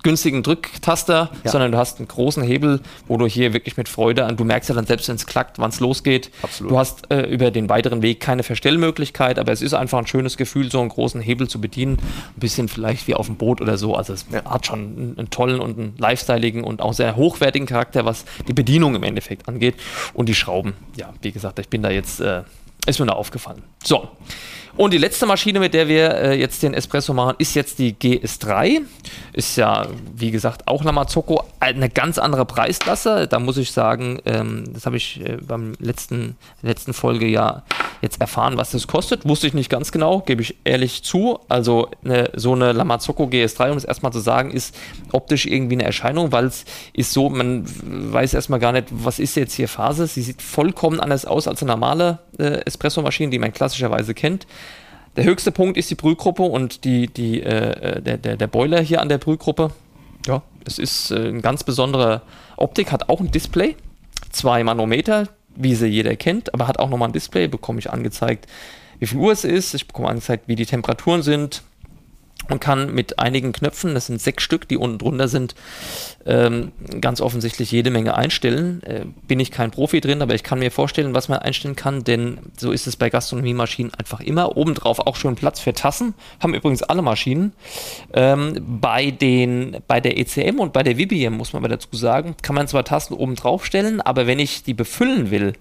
[0.04, 1.50] günstigen Drücktaster, ja.
[1.50, 4.68] sondern du hast einen großen Hebel, wo du hier wirklich mit Freude an, du merkst
[4.68, 6.30] ja dann selbst, wenn es klackt, wann es losgeht.
[6.42, 6.70] Absolut.
[6.70, 10.36] Du hast äh, über den weiteren Weg keine Verstellmöglichkeit, aber es ist einfach ein schönes
[10.36, 11.96] Gefühl, so einen großen Hebel zu bedienen.
[11.96, 13.96] Ein bisschen vielleicht wie auf dem Boot oder so.
[13.96, 14.44] Also es ja.
[14.44, 18.52] hat schon einen, einen, tollen und einen lifestyleigen und auch sehr hochwertigen Charakter, was die
[18.52, 19.74] Bedienung im Endeffekt angeht.
[20.12, 22.42] Und die Schrauben, ja, wie gesagt, ich bin da jetzt, äh,
[22.86, 23.62] ist mir da aufgefallen.
[23.82, 24.08] So.
[24.76, 27.94] Und die letzte Maschine, mit der wir äh, jetzt den Espresso machen, ist jetzt die
[27.94, 28.80] GS3.
[29.32, 33.28] Ist ja, wie gesagt, auch Lamazocco eine ganz andere Preisklasse.
[33.28, 37.62] Da muss ich sagen, ähm, das habe ich äh, beim letzten letzten Folge ja
[38.02, 39.26] jetzt erfahren, was das kostet.
[39.26, 41.38] Wusste ich nicht ganz genau, gebe ich ehrlich zu.
[41.48, 44.74] Also eine, so eine Lamazocco GS3, um es erstmal zu sagen, ist
[45.12, 49.37] optisch irgendwie eine Erscheinung, weil es ist so, man weiß erstmal gar nicht, was ist
[49.37, 50.06] jetzt hier Phase.
[50.06, 54.46] Sie sieht vollkommen anders aus als eine normale äh, Espresso-Maschine, die man klassischerweise kennt.
[55.16, 59.00] Der höchste Punkt ist die Brühgruppe und die, die, äh, der, der, der Boiler hier
[59.00, 59.70] an der Brühgruppe.
[60.27, 62.22] Ja, es ist äh, eine ganz besondere
[62.57, 63.77] Optik, hat auch ein Display,
[64.31, 68.46] zwei Manometer, wie sie jeder kennt, aber hat auch nochmal ein Display, bekomme ich angezeigt,
[68.98, 71.62] wie viel Uhr es ist, ich bekomme angezeigt, wie die Temperaturen sind,
[72.50, 75.54] und kann mit einigen Knöpfen, das sind sechs Stück, die unten drunter sind,
[76.26, 78.83] ähm, ganz offensichtlich jede Menge einstellen.
[78.83, 82.04] Äh, bin ich kein Profi drin, aber ich kann mir vorstellen, was man einstellen kann,
[82.04, 84.57] denn so ist es bei Gastronomiemaschinen einfach immer.
[84.57, 87.52] Obendrauf auch schon Platz für Tassen, haben übrigens alle Maschinen.
[88.12, 92.37] Ähm, bei, den, bei der ECM und bei der VBM, muss man aber dazu sagen,
[92.42, 95.54] kann man zwar Tassen oben drauf stellen, aber wenn ich die befüllen will,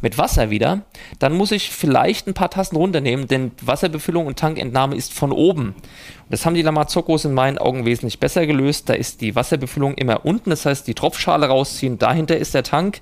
[0.00, 0.82] mit Wasser wieder,
[1.18, 5.74] dann muss ich vielleicht ein paar Tassen runternehmen, denn Wasserbefüllung und Tankentnahme ist von oben.
[6.30, 8.88] Das haben die Lamazoccos in meinen Augen wesentlich besser gelöst.
[8.88, 13.00] Da ist die Wasserbefüllung immer unten, das heißt die Tropfschale rausziehen, dahinter ist der Tank.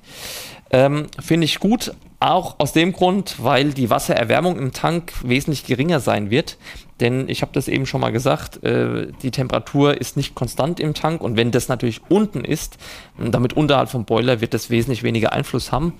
[0.71, 6.01] Ähm, Finde ich gut, auch aus dem Grund, weil die Wassererwärmung im Tank wesentlich geringer
[6.01, 6.57] sein wird.
[7.01, 10.95] Denn ich habe das eben schon mal gesagt, äh, die Temperatur ist nicht konstant im
[10.95, 12.79] Tank und wenn das natürlich unten ist,
[13.19, 15.93] damit unterhalb vom Boiler, wird das wesentlich weniger Einfluss haben.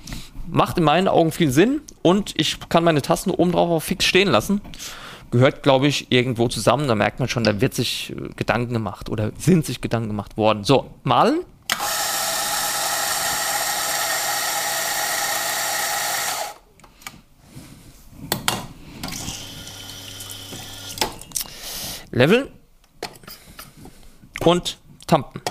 [0.49, 4.07] Macht in meinen Augen viel Sinn und ich kann meine Tasten oben drauf auch fix
[4.07, 4.61] stehen lassen.
[5.31, 6.87] Gehört, glaube ich, irgendwo zusammen.
[6.87, 10.37] Da merkt man schon, da wird sich äh, Gedanken gemacht oder sind sich Gedanken gemacht
[10.37, 10.65] worden.
[10.65, 11.41] So, malen.
[22.17, 22.51] Level
[24.41, 25.43] und Tampen.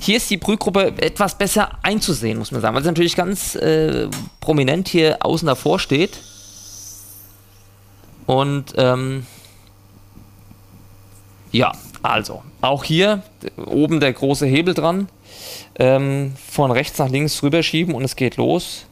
[0.00, 4.08] Hier ist die Brühgruppe etwas besser einzusehen, muss man sagen, weil sie natürlich ganz äh,
[4.40, 6.18] prominent hier außen davor steht.
[8.24, 9.26] Und ähm,
[11.52, 13.22] ja, also auch hier
[13.66, 15.10] oben der große Hebel dran.
[15.78, 18.86] Ähm, von rechts nach links rüberschieben und es geht los.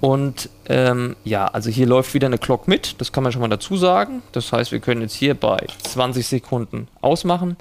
[0.00, 3.48] Und ähm, ja, also hier läuft wieder eine Clock mit, das kann man schon mal
[3.48, 4.22] dazu sagen.
[4.32, 7.56] Das heißt, wir können jetzt hier bei 20 Sekunden ausmachen.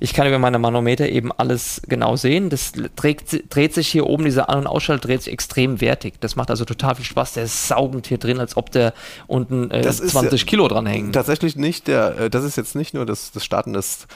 [0.00, 2.50] Ich kann über meine Manometer eben alles genau sehen.
[2.50, 6.14] Das dreht, dreht sich hier oben, dieser An- und Ausschalt dreht sich extrem wertig.
[6.20, 7.34] Das macht also total viel Spaß.
[7.34, 8.92] Der ist saugend hier drin, als ob der
[9.26, 11.14] unten äh, 20 ja Kilo dran hängt.
[11.14, 14.06] Tatsächlich nicht, der, äh, das ist jetzt nicht nur das, das Starten des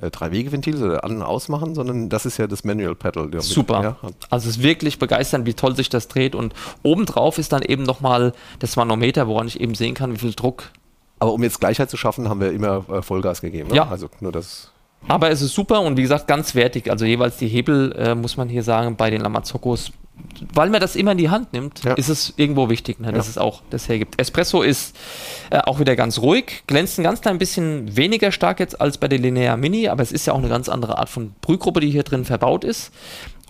[0.00, 3.30] äh, Drei-Wege-Ventils oder An- und Ausmachen, sondern das ist ja das Manual Pedal.
[3.40, 3.82] Super.
[3.82, 3.96] Ja.
[4.28, 7.84] Also es ist wirklich begeisternd, wie toll sich das dreht und obendrauf ist dann eben
[7.84, 10.70] nochmal das Manometer, woran ich eben sehen kann, wie viel Druck.
[11.18, 13.70] Aber um jetzt Gleichheit zu schaffen, haben wir immer äh, Vollgas gegeben.
[13.70, 13.76] Ne?
[13.76, 13.88] Ja.
[13.88, 14.72] Also nur das.
[15.08, 16.90] Aber es ist super und wie gesagt ganz wertig.
[16.90, 19.92] Also jeweils die Hebel, äh, muss man hier sagen, bei den Lamazoccos
[20.52, 21.94] weil man das immer in die Hand nimmt, ja.
[21.94, 23.30] ist es irgendwo wichtig, ne, dass ja.
[23.30, 24.20] es auch das hergibt.
[24.20, 24.96] Espresso ist
[25.50, 29.08] äh, auch wieder ganz ruhig, glänzt ein ganz klein bisschen weniger stark jetzt als bei
[29.08, 31.90] der Linear Mini, aber es ist ja auch eine ganz andere Art von Brühgruppe, die
[31.90, 32.92] hier drin verbaut ist.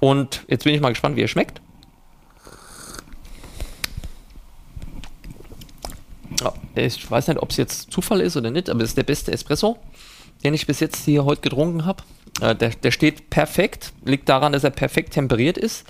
[0.01, 1.61] Und jetzt bin ich mal gespannt, wie er schmeckt.
[6.75, 9.33] Ich weiß nicht, ob es jetzt Zufall ist oder nicht, aber es ist der beste
[9.33, 9.79] Espresso,
[10.45, 12.03] den ich bis jetzt hier heute getrunken habe.
[12.41, 15.85] Äh, der, der steht perfekt, liegt daran, dass er perfekt temperiert ist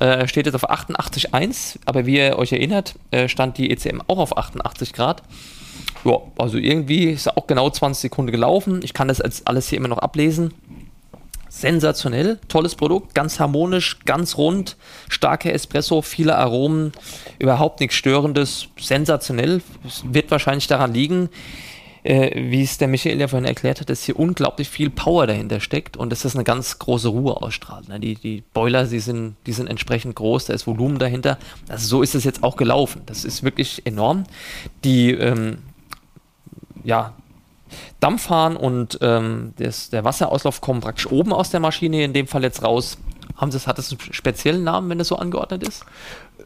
[0.00, 4.18] äh, steht jetzt auf 88,1, aber wie ihr euch erinnert, äh, stand die ECM auch
[4.18, 5.22] auf 88 Grad.
[6.04, 8.80] Ja, also irgendwie ist auch genau 20 Sekunden gelaufen.
[8.82, 10.52] Ich kann das als alles hier immer noch ablesen.
[11.56, 14.76] Sensationell, tolles Produkt, ganz harmonisch, ganz rund,
[15.08, 16.92] starker Espresso, viele Aromen,
[17.38, 19.62] überhaupt nichts Störendes, sensationell.
[19.86, 21.30] Es wird wahrscheinlich daran liegen,
[22.02, 25.60] äh, wie es der Michael ja vorhin erklärt hat, dass hier unglaublich viel Power dahinter
[25.60, 27.88] steckt und dass das eine ganz große Ruhe ausstrahlt.
[27.88, 28.00] Ne?
[28.00, 31.38] Die, die Boiler, die sind, die sind entsprechend groß, da ist Volumen dahinter.
[31.68, 33.00] Also so ist es jetzt auch gelaufen.
[33.06, 34.24] Das ist wirklich enorm.
[34.84, 35.60] Die, ähm,
[36.84, 37.14] ja,
[38.00, 42.42] Dampfhahn und ähm, das, der Wasserauslauf kommen praktisch oben aus der Maschine, in dem Fall
[42.42, 42.98] jetzt raus.
[43.36, 45.84] Haben Sie, hat das einen speziellen Namen, wenn das so angeordnet ist?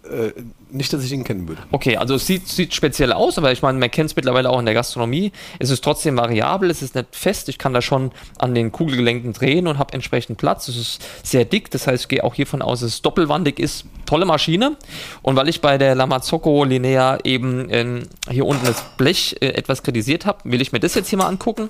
[0.09, 0.33] Äh,
[0.71, 1.63] nicht, dass ich ihn kennen würde.
[1.73, 4.59] Okay, also es sieht, sieht speziell aus, aber ich meine, man kennt es mittlerweile auch
[4.59, 5.33] in der Gastronomie.
[5.59, 7.49] Es ist trotzdem variabel, es ist nicht fest.
[7.49, 10.69] Ich kann da schon an den Kugelgelenken drehen und habe entsprechend Platz.
[10.69, 13.85] Es ist sehr dick, das heißt, ich gehe auch hiervon aus, dass es doppelwandig ist.
[14.07, 14.77] Tolle Maschine.
[15.23, 19.83] Und weil ich bei der Lamazocco Linea eben äh, hier unten das Blech äh, etwas
[19.83, 21.69] kritisiert habe, will ich mir das jetzt hier mal angucken.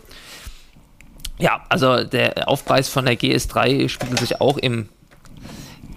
[1.39, 4.89] Ja, also der Aufpreis von der GS3 spiegelt sich auch im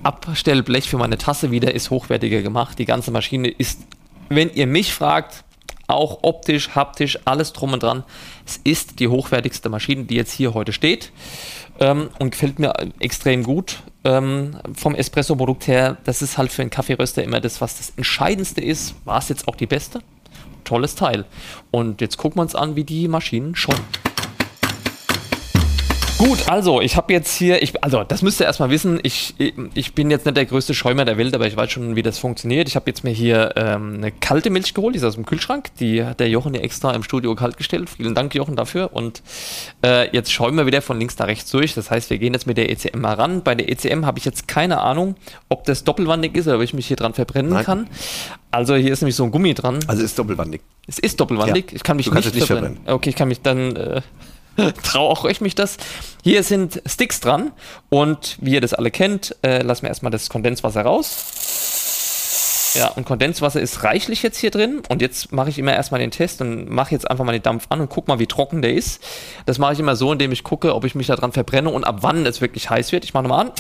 [0.04, 2.78] Abstellblech für meine Tasse wieder ist hochwertiger gemacht.
[2.80, 3.82] Die ganze Maschine ist,
[4.30, 5.44] wenn ihr mich fragt,
[5.88, 8.04] auch optisch, haptisch, alles drum und dran.
[8.46, 11.12] Es ist die hochwertigste Maschine, die jetzt hier heute steht
[11.80, 13.80] ähm, und gefällt mir extrem gut.
[14.06, 18.62] Ähm, vom Espresso-Produkt her, das ist halt für einen Kaffeeröster immer das, was das Entscheidendste
[18.62, 18.96] ist.
[19.06, 20.00] War es jetzt auch die beste?
[20.64, 21.26] Tolles Teil.
[21.72, 23.76] Und jetzt gucken wir uns an, wie die Maschinen schon.
[26.24, 29.36] Gut, also ich habe jetzt hier, ich, also das müsst ihr erstmal wissen, ich,
[29.74, 32.18] ich bin jetzt nicht der größte Schäumer der Welt, aber ich weiß schon, wie das
[32.18, 32.70] funktioniert.
[32.70, 35.72] Ich habe jetzt mir hier ähm, eine kalte Milch geholt, die ist aus dem Kühlschrank,
[35.82, 37.90] die hat der Jochen hier extra im Studio kalt gestellt.
[37.90, 38.94] Vielen Dank, Jochen, dafür.
[38.94, 39.22] Und
[39.84, 41.74] äh, jetzt schäumen wir wieder von links nach rechts durch.
[41.74, 43.44] Das heißt, wir gehen jetzt mit der ECM mal ran.
[43.44, 45.16] Bei der ECM habe ich jetzt keine Ahnung,
[45.50, 47.66] ob das doppelwandig ist oder ob ich mich hier dran verbrennen Nein.
[47.66, 47.88] kann.
[48.50, 49.80] Also hier ist nämlich so ein Gummi dran.
[49.88, 50.62] Also ist doppelwandig.
[50.88, 51.72] Es ist doppelwandig.
[51.72, 51.76] Ja.
[51.76, 52.76] Ich kann mich nicht, nicht verbrennen.
[52.76, 52.96] verbrennen.
[52.96, 53.76] Okay, ich kann mich dann...
[53.76, 54.02] Äh,
[54.84, 55.78] Trau auch euch mich das.
[56.24, 57.52] Hier sind Sticks dran
[57.90, 62.74] und wie ihr das alle kennt, äh, lassen wir erstmal das Kondenswasser raus.
[62.76, 66.10] Ja, und Kondenswasser ist reichlich jetzt hier drin und jetzt mache ich immer erstmal den
[66.10, 68.74] Test und mache jetzt einfach mal den Dampf an und guck mal, wie trocken der
[68.74, 69.04] ist.
[69.46, 71.98] Das mache ich immer so, indem ich gucke, ob ich mich daran verbrenne und ab
[72.02, 73.04] wann es wirklich heiß wird.
[73.04, 73.52] Ich mache nochmal an.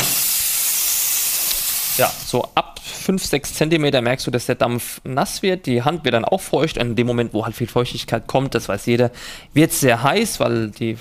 [1.98, 5.66] Ja, so ab 5, 6 Zentimeter merkst du, dass der Dampf nass wird.
[5.66, 6.78] Die Hand wird dann auch feucht.
[6.78, 9.12] Und in dem Moment, wo halt viel Feuchtigkeit kommt, das weiß jeder,
[9.54, 10.98] wird es sehr heiß, weil die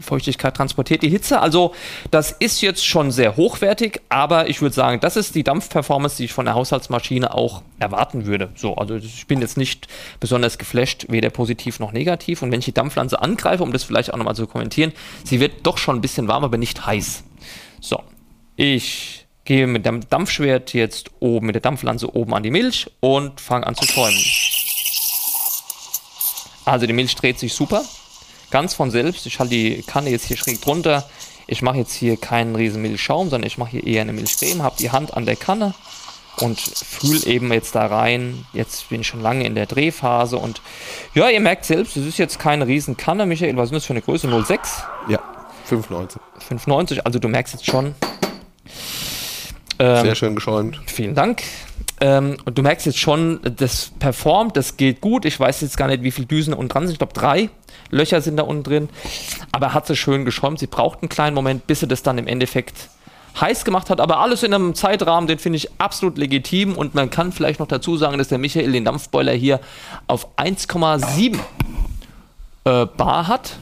[0.00, 1.40] Feuchtigkeit transportiert die Hitze.
[1.40, 1.74] Also
[2.10, 6.24] das ist jetzt schon sehr hochwertig, aber ich würde sagen, das ist die Dampfperformance, die
[6.24, 8.50] ich von der Haushaltsmaschine auch erwarten würde.
[8.54, 9.86] So, also ich bin jetzt nicht
[10.20, 12.42] besonders geflasht, weder positiv noch negativ.
[12.42, 14.92] Und wenn ich die Dampfpflanze angreife, um das vielleicht auch nochmal zu kommentieren,
[15.24, 17.24] sie wird doch schon ein bisschen warm, aber nicht heiß.
[17.80, 18.02] So,
[18.56, 23.40] ich gehe mit dem Dampfschwert jetzt oben, mit der Dampflanze oben an die Milch und
[23.40, 24.22] fange an zu schäumen.
[26.64, 27.84] Also die Milch dreht sich super,
[28.50, 29.26] ganz von selbst.
[29.26, 31.08] Ich halte die Kanne jetzt hier schräg drunter.
[31.46, 34.76] Ich mache jetzt hier keinen riesen Milchschaum, sondern ich mache hier eher eine Milchcreme, habe
[34.78, 35.74] die Hand an der Kanne
[36.40, 38.46] und fühle eben jetzt da rein.
[38.54, 40.62] Jetzt bin ich schon lange in der Drehphase und
[41.14, 43.26] ja, ihr merkt selbst, es ist jetzt keine riesen Kanne.
[43.26, 44.26] Michael, was ist das für eine Größe?
[44.26, 44.58] 0,6?
[45.08, 45.20] Ja,
[45.68, 46.16] 5,90.
[46.48, 47.94] 5,90, also du merkst jetzt schon,
[49.84, 50.80] ähm, Sehr schön geschäumt.
[50.86, 51.42] Vielen Dank.
[52.00, 55.24] Ähm, und du merkst jetzt schon, das performt, das geht gut.
[55.24, 56.92] Ich weiß jetzt gar nicht, wie viele Düsen unten dran sind.
[56.92, 57.50] Ich glaube, drei
[57.90, 58.88] Löcher sind da unten drin.
[59.52, 60.58] Aber hat sie schön geschäumt.
[60.58, 62.88] Sie braucht einen kleinen Moment, bis sie das dann im Endeffekt
[63.38, 64.00] heiß gemacht hat.
[64.00, 66.76] Aber alles in einem Zeitrahmen, den finde ich absolut legitim.
[66.76, 69.60] Und man kann vielleicht noch dazu sagen, dass der Michael den Dampfboiler hier
[70.06, 71.36] auf 1,7
[72.64, 73.58] äh, Bar hat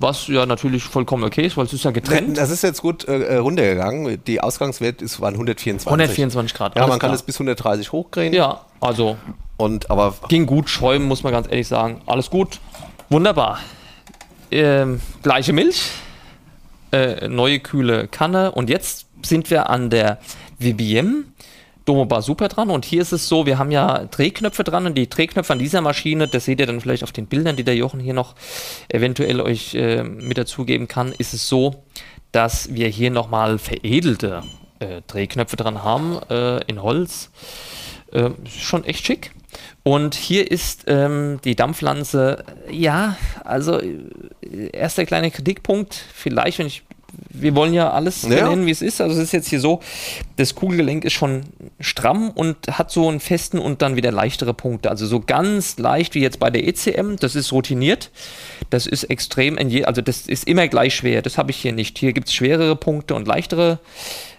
[0.00, 2.38] was ja natürlich vollkommen okay ist, weil es ist ja getrennt.
[2.38, 4.22] Das ist jetzt gut äh, runtergegangen.
[4.24, 5.86] Die Ausgangswert ist, waren 124.
[5.86, 6.76] 124 Grad.
[6.76, 8.32] Ja, man kann es bis 130 hochkriegen.
[8.32, 9.18] Ja, also.
[9.58, 12.00] Und, aber ging gut, schäumen, muss man ganz ehrlich sagen.
[12.06, 12.60] Alles gut.
[13.10, 13.58] Wunderbar.
[14.50, 15.90] Ähm, gleiche Milch,
[16.92, 20.18] äh, neue kühle Kanne und jetzt sind wir an der
[20.58, 21.26] VBM
[21.90, 25.10] Domobar Super dran und hier ist es so, wir haben ja Drehknöpfe dran und die
[25.10, 27.98] Drehknöpfe an dieser Maschine, das seht ihr dann vielleicht auf den Bildern, die der Jochen
[27.98, 28.36] hier noch
[28.88, 31.82] eventuell euch äh, mit dazugeben kann, ist es so,
[32.30, 34.44] dass wir hier nochmal veredelte
[34.78, 37.32] äh, Drehknöpfe dran haben äh, in Holz.
[38.12, 39.32] Äh, schon echt schick.
[39.82, 46.84] Und hier ist ähm, die Dampflanze, ja, also äh, erster kleiner Kritikpunkt, vielleicht, wenn ich
[47.28, 48.48] wir wollen ja alles ja.
[48.48, 49.00] nennen, wie es ist.
[49.00, 49.80] Also es ist jetzt hier so,
[50.36, 51.44] das Kugelgelenk ist schon
[51.80, 54.90] stramm und hat so einen festen und dann wieder leichtere Punkte.
[54.90, 58.10] Also so ganz leicht wie jetzt bei der ECM, das ist routiniert.
[58.70, 61.22] Das ist extrem, also das ist immer gleich schwer.
[61.22, 61.98] Das habe ich hier nicht.
[61.98, 63.80] Hier gibt es schwerere Punkte und leichtere,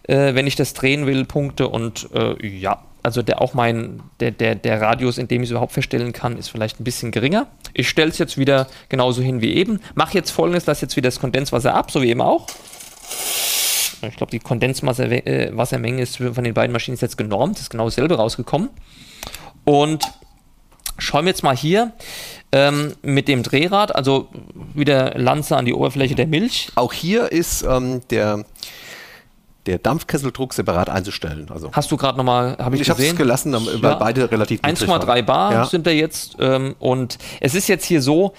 [0.03, 4.31] äh, wenn ich das drehen will, Punkte und äh, ja, also der auch mein, der,
[4.31, 7.47] der, der Radius, in dem ich es überhaupt verstellen kann, ist vielleicht ein bisschen geringer.
[7.73, 9.79] Ich stelle es jetzt wieder genauso hin wie eben.
[9.95, 12.47] Mache jetzt folgendes, lasse jetzt wieder das Kondenswasser ab, so wie eben auch.
[14.07, 18.15] Ich glaube, die Kondenswassermenge äh, ist von den beiden Maschinen jetzt genormt, ist genau dasselbe
[18.15, 18.69] rausgekommen.
[19.63, 20.05] Und
[20.97, 21.93] schauen wir jetzt mal hier
[22.51, 24.29] ähm, mit dem Drehrad, also
[24.73, 26.69] wieder Lanze an die Oberfläche der Milch.
[26.75, 28.45] Auch hier ist ähm, der
[29.65, 31.47] der Dampfkesseldruck separat einzustellen.
[31.51, 33.03] Also Hast du gerade nochmal, habe ich, ich gesehen?
[33.03, 33.95] Ich habe es gelassen, weil ja.
[33.95, 35.65] beide relativ 1,3 Bar ja.
[35.65, 38.33] sind da jetzt ähm, und es ist jetzt hier so,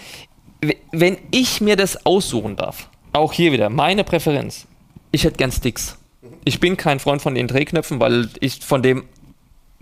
[0.92, 4.66] wenn ich mir das aussuchen darf, auch hier wieder meine Präferenz,
[5.10, 5.98] ich hätte gern Sticks.
[6.44, 9.04] Ich bin kein Freund von den Drehknöpfen, weil ich von dem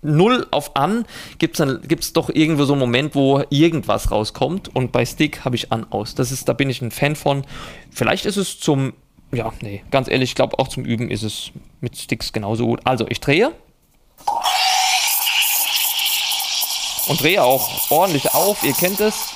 [0.03, 1.05] null auf an
[1.39, 5.73] gibt es doch irgendwo so einen Moment, wo irgendwas rauskommt und bei Stick habe ich
[5.73, 6.15] an aus.
[6.15, 7.45] Das ist, da bin ich ein Fan von.
[7.91, 8.95] Vielleicht ist es zum,
[9.33, 12.81] ja, nee, ganz ehrlich, ich glaube auch zum Üben ist es mit Sticks genauso gut.
[12.85, 13.53] Also ich drehe
[17.09, 19.35] und drehe auch ordentlich auf, ihr kennt es.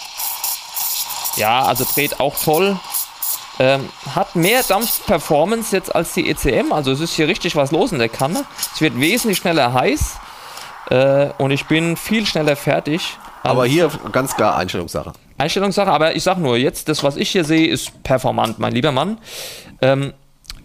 [1.37, 2.79] Ja, also dreht auch toll.
[3.59, 7.93] Ähm, hat mehr Dampfperformance jetzt als die ECM, also es ist hier richtig was los
[7.93, 8.45] in der Kanne.
[8.75, 10.17] Es wird wesentlich schneller heiß
[10.91, 13.17] äh, und ich bin viel schneller fertig.
[13.45, 15.13] Aber hier ganz klar Einstellungssache.
[15.39, 18.93] Einstellungssache, aber ich sag nur, jetzt das, was ich hier sehe, ist performant, mein lieber
[18.93, 19.19] Mann.
[19.81, 20.13] Ähm,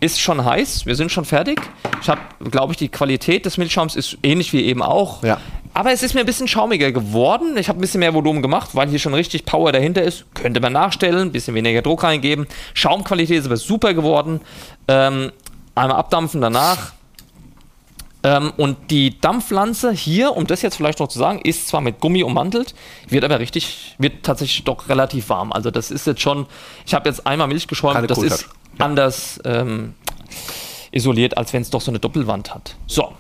[0.02, 1.62] ist schon heiß, wir sind schon fertig.
[2.02, 5.24] Ich habe, glaube ich, die Qualität des Milchschaums ist ähnlich wie eben auch.
[5.24, 5.40] Ja.
[5.74, 7.58] Aber es ist mir ein bisschen schaumiger geworden.
[7.58, 10.26] Ich habe ein bisschen mehr Volumen gemacht, weil hier schon richtig Power dahinter ist.
[10.34, 12.48] Könnte man nachstellen, ein bisschen weniger Druck reingeben.
[12.74, 14.42] Schaumqualität ist aber super geworden.
[14.88, 15.32] Ähm,
[15.76, 16.94] einmal abdampfen danach.
[18.22, 22.02] Ähm, und die Dampflanze hier, um das jetzt vielleicht noch zu sagen, ist zwar mit
[22.02, 22.74] Gummi ummantelt,
[23.08, 25.54] wird aber richtig, wird tatsächlich doch relativ warm.
[25.54, 26.46] Also das ist jetzt schon,
[26.86, 28.40] ich habe jetzt einmal Milch geschäumt, Keine das Kohltat.
[28.40, 29.94] ist anders ähm,
[30.92, 32.76] isoliert, als wenn es doch so eine Doppelwand hat.
[32.88, 33.14] So.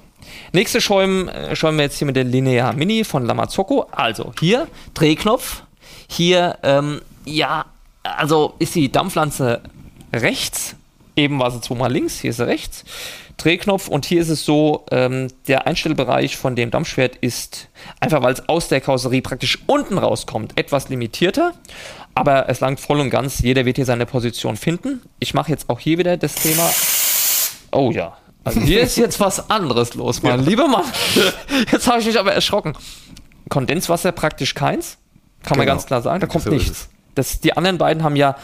[0.51, 3.87] Nächste schäumen, äh, schäumen wir jetzt hier mit der Linear Mini von Lamazocco.
[3.91, 5.63] Also hier Drehknopf.
[6.07, 7.65] Hier, ähm, ja,
[8.03, 9.61] also ist die Dampfpflanze
[10.13, 10.75] rechts.
[11.15, 12.85] Eben war sie zweimal links, hier ist sie rechts.
[13.37, 17.69] Drehknopf und hier ist es so, ähm, der Einstellbereich von dem Dampfschwert ist
[17.99, 21.53] einfach, weil es aus der Karosserie praktisch unten rauskommt, etwas limitierter.
[22.15, 23.39] Aber es langt voll und ganz.
[23.39, 25.01] Jeder wird hier seine Position finden.
[25.19, 26.69] Ich mache jetzt auch hier wieder das Thema
[27.71, 28.17] Oh ja.
[28.43, 30.85] Also hier ist jetzt was anderes los, mein lieber Mann.
[31.71, 32.73] Jetzt habe ich mich aber erschrocken.
[33.49, 34.97] Kondenswasser praktisch keins.
[35.43, 35.75] Kann man Genau.
[35.75, 36.21] ganz klar sagen.
[36.21, 36.89] Da kommt So nichts.
[37.15, 38.37] Das, die anderen beiden haben ja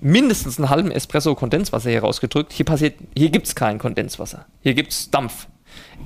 [0.00, 2.52] mindestens einen halben Espresso Kondenswasser hier rausgedrückt.
[2.52, 4.46] Hier passiert, hier gibt es kein Kondenswasser.
[4.62, 5.46] Hier gibt es Dampf.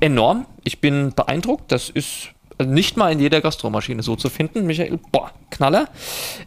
[0.01, 0.45] Enorm.
[0.63, 1.71] Ich bin beeindruckt.
[1.71, 2.29] Das ist
[2.63, 4.99] nicht mal in jeder Gastromaschine so zu finden, Michael.
[5.11, 5.89] Boah, Knaller.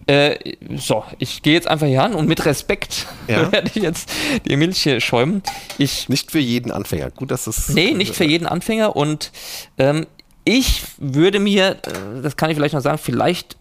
[0.07, 3.51] Äh, so, ich gehe jetzt einfach hier an und mit Respekt Ja.
[3.53, 4.11] werde ich jetzt
[4.47, 5.43] die Milch hier schäumen.
[5.79, 7.11] Ich Nicht für jeden Anfänger.
[7.11, 7.69] Gut, dass es.
[7.69, 9.31] Nee, nicht für jeden Anfänger und
[9.79, 10.07] ähm,
[10.45, 13.57] ich würde mir, äh, das kann ich vielleicht noch sagen, vielleicht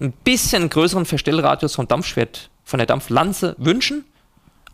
[0.00, 4.04] ein bisschen größeren Verstellradius vom Dampfschwert, von der Dampflanze wünschen,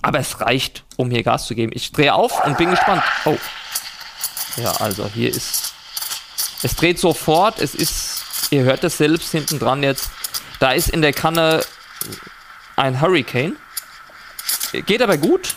[0.01, 1.73] aber es reicht, um hier Gas zu geben.
[1.75, 3.03] Ich drehe auf und bin gespannt.
[3.25, 3.37] Oh.
[4.57, 5.75] Ja, also hier ist,
[6.63, 10.11] es dreht sofort, es ist, ihr hört es selbst hinten dran jetzt,
[10.61, 11.65] da ist in der Kanne
[12.77, 13.57] ein Hurricane.
[14.87, 15.55] Geht aber gut.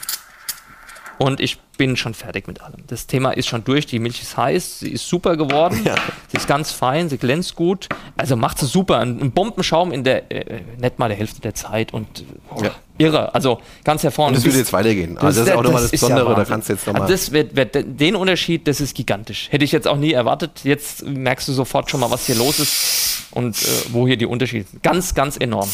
[1.17, 2.84] Und ich bin schon fertig mit allem.
[2.88, 3.86] Das Thema ist schon durch.
[3.86, 4.80] Die Milch ist heiß.
[4.80, 5.82] Sie ist super geworden.
[5.86, 5.95] Ja.
[6.30, 7.10] Sie ist ganz fein.
[7.10, 7.88] Sie glänzt gut.
[8.17, 8.99] Also macht sie super.
[8.99, 11.93] Ein, ein Bombenschaum in der, äh, nicht mal der Hälfte der Zeit.
[11.93, 12.25] Und
[12.60, 12.71] äh, Ja.
[12.97, 13.34] irre.
[13.36, 14.38] Also ganz hervorragend.
[14.38, 15.17] Und Du würde jetzt weitergehen.
[15.17, 16.25] Also das ist auch nochmal das ja Besondere.
[16.30, 16.45] da Wahnsinn.
[16.54, 17.12] kannst du jetzt Also nochmal.
[17.12, 19.47] das wird, wird, den Unterschied, das ist gigantisch.
[19.51, 20.62] Hätte ich jetzt auch nie erwartet.
[20.63, 24.25] Jetzt merkst du sofort schon mal, was hier los ist und äh, wo hier die
[24.25, 24.82] Unterschiede sind.
[24.84, 25.69] Ganz, ganz enorm.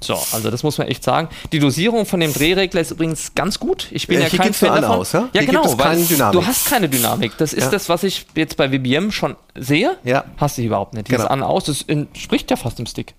[0.00, 1.28] So, also das muss man echt sagen.
[1.52, 3.88] Die Dosierung von dem Drehregler ist übrigens ganz gut.
[3.92, 4.98] Ich bin Äh, ja, hier kein Fan an davon.
[4.98, 5.20] aus, ja?
[5.32, 5.62] Ja, Hier genau.
[5.62, 6.32] gibt es weil.
[6.32, 7.32] Du hast keine Dynamik.
[7.38, 7.70] Das ist Ja.
[7.70, 9.96] das, was ich jetzt bei VBM schon sehe.
[10.04, 10.24] Ja.
[10.36, 11.08] Hast du überhaupt nicht.
[11.08, 11.32] Dieses Genau.
[11.32, 13.14] an aus, das entspricht ja fast dem Stick.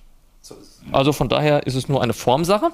[0.91, 2.69] Also von daher ist es nur eine Formsache.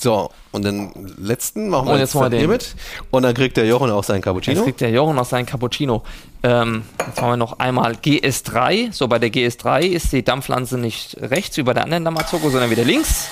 [0.00, 2.50] So, und den letzten machen wir Und jetzt, jetzt machen hier den.
[2.50, 2.76] mit.
[3.10, 4.62] Und dann kriegt der Jochen auch seinen Jetzt Cappuccino.
[4.62, 6.04] kriegt der Jochen noch seinen Cappuccino.
[6.44, 8.92] Ähm, jetzt haben wir noch einmal GS3.
[8.92, 12.70] So, bei der GS3 ist die Dampflanze nicht rechts wie bei der anderen Lamazocco, sondern
[12.70, 13.26] wieder links.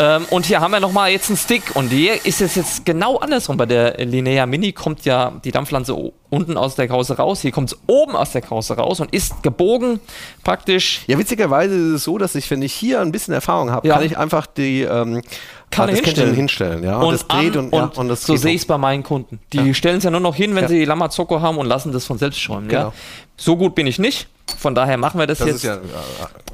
[0.00, 1.74] Ähm, und hier haben wir nochmal jetzt einen Stick.
[1.74, 3.56] Und hier ist es jetzt genau andersrum.
[3.56, 5.94] Bei der Linear Mini kommt ja die Dampflanze
[6.30, 7.40] unten aus der Krause raus.
[7.40, 9.98] Hier kommt es oben aus der Krause raus und ist gebogen
[10.44, 11.00] praktisch.
[11.08, 13.94] Ja, witzigerweise ist es so, dass ich, wenn ich hier ein bisschen Erfahrung habe, Ja.
[13.94, 15.22] kann ich einfach die ähm,
[15.70, 16.34] das Kännchen hinstellen.
[16.34, 16.84] hinstellen.
[16.84, 19.02] Ja, und das dreht an und, ja, und das so sehe ich es bei meinen
[19.02, 19.40] Kunden.
[19.52, 20.68] Die stellen es ja nur noch hin, wenn Ja.
[20.68, 22.70] sie Lamazocco haben und lassen das von selbst schäumen.
[22.70, 22.78] Ja?
[22.84, 22.94] Genau.
[23.36, 24.28] So gut bin ich nicht.
[24.58, 25.64] Von daher machen wir das, Das jetzt.
[25.64, 25.78] ja,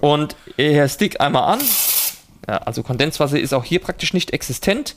[0.01, 1.61] Und Herr Stick einmal an.
[2.47, 4.97] Ja, also Kondenswasser ist auch hier praktisch nicht existent.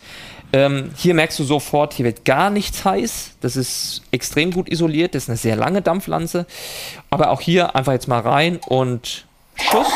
[0.51, 3.31] Ähm, hier merkst du sofort, hier wird gar nichts heiß.
[3.41, 5.15] Das ist extrem gut isoliert.
[5.15, 6.45] Das ist eine sehr lange Dampflanze.
[7.09, 9.87] Aber auch hier einfach jetzt mal rein und Schuss.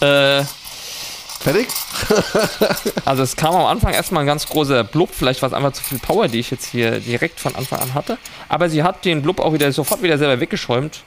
[0.00, 0.44] Äh,
[1.40, 1.68] fertig?
[3.04, 5.82] also es kam am Anfang erstmal ein ganz großer Blub, vielleicht war es einfach zu
[5.82, 8.18] viel Power, die ich jetzt hier direkt von Anfang an hatte.
[8.48, 11.02] Aber sie hat den Blub auch wieder sofort wieder selber weggeschäumt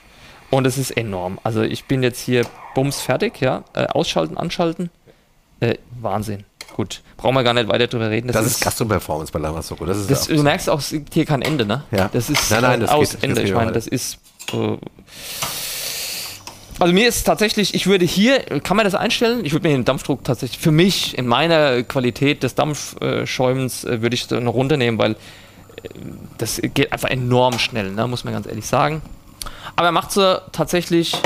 [0.52, 1.38] und es ist enorm.
[1.42, 3.64] Also ich bin jetzt hier bums fertig, ja.
[3.74, 4.90] Äh, ausschalten, anschalten.
[5.60, 6.44] Äh, Wahnsinn.
[6.76, 8.28] Gut, brauchen wir gar nicht weiter drüber reden.
[8.28, 9.84] Das ist Gastro-Performance bei Lamasoko.
[9.86, 11.84] Das ist das, ja du merkst auch, es gibt hier kein Ende, ne?
[11.90, 12.08] Ja.
[12.12, 13.40] Das ist Nein, nein, das aus geht- Ende.
[13.40, 14.18] das ich meine, das ist.
[14.52, 14.76] Äh,
[16.78, 19.44] also mir ist tatsächlich, ich würde hier, kann man das einstellen?
[19.44, 24.14] Ich würde mir den Dampfdruck tatsächlich, für mich, in meiner Qualität des Dampfschäumens, äh, würde
[24.14, 25.16] ich noch runternehmen, weil äh,
[26.38, 28.06] das geht einfach enorm schnell, ne?
[28.06, 29.02] muss man ganz ehrlich sagen.
[29.76, 31.16] Aber er macht sie tatsächlich,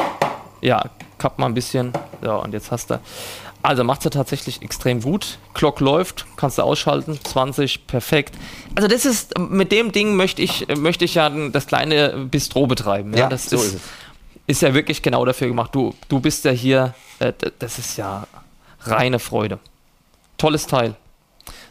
[0.61, 0.85] ja,
[1.18, 1.92] kapp mal ein bisschen.
[2.22, 3.00] Ja, und jetzt hast du.
[3.62, 5.38] Also macht sie tatsächlich extrem gut.
[5.54, 8.35] Glock läuft, kannst du ausschalten, 20, perfekt.
[8.76, 13.12] Also das ist, mit dem Ding möchte ich, möchte ich ja das kleine Bistro betreiben.
[13.12, 13.80] Ja, Ja, das so ist, ist es.
[14.46, 15.74] ist ja wirklich genau dafür gemacht.
[15.74, 18.28] Du, du bist ja hier, äh, das ist ja
[18.82, 19.59] reine Freude.
[20.38, 20.94] Tolles Teil.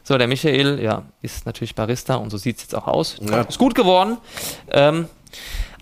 [0.03, 3.15] So, der Michael, ja, ist natürlich Barista und so sieht es jetzt auch aus.
[3.21, 3.41] Ja.
[3.43, 4.17] Ist gut geworden.
[4.69, 5.07] Ähm,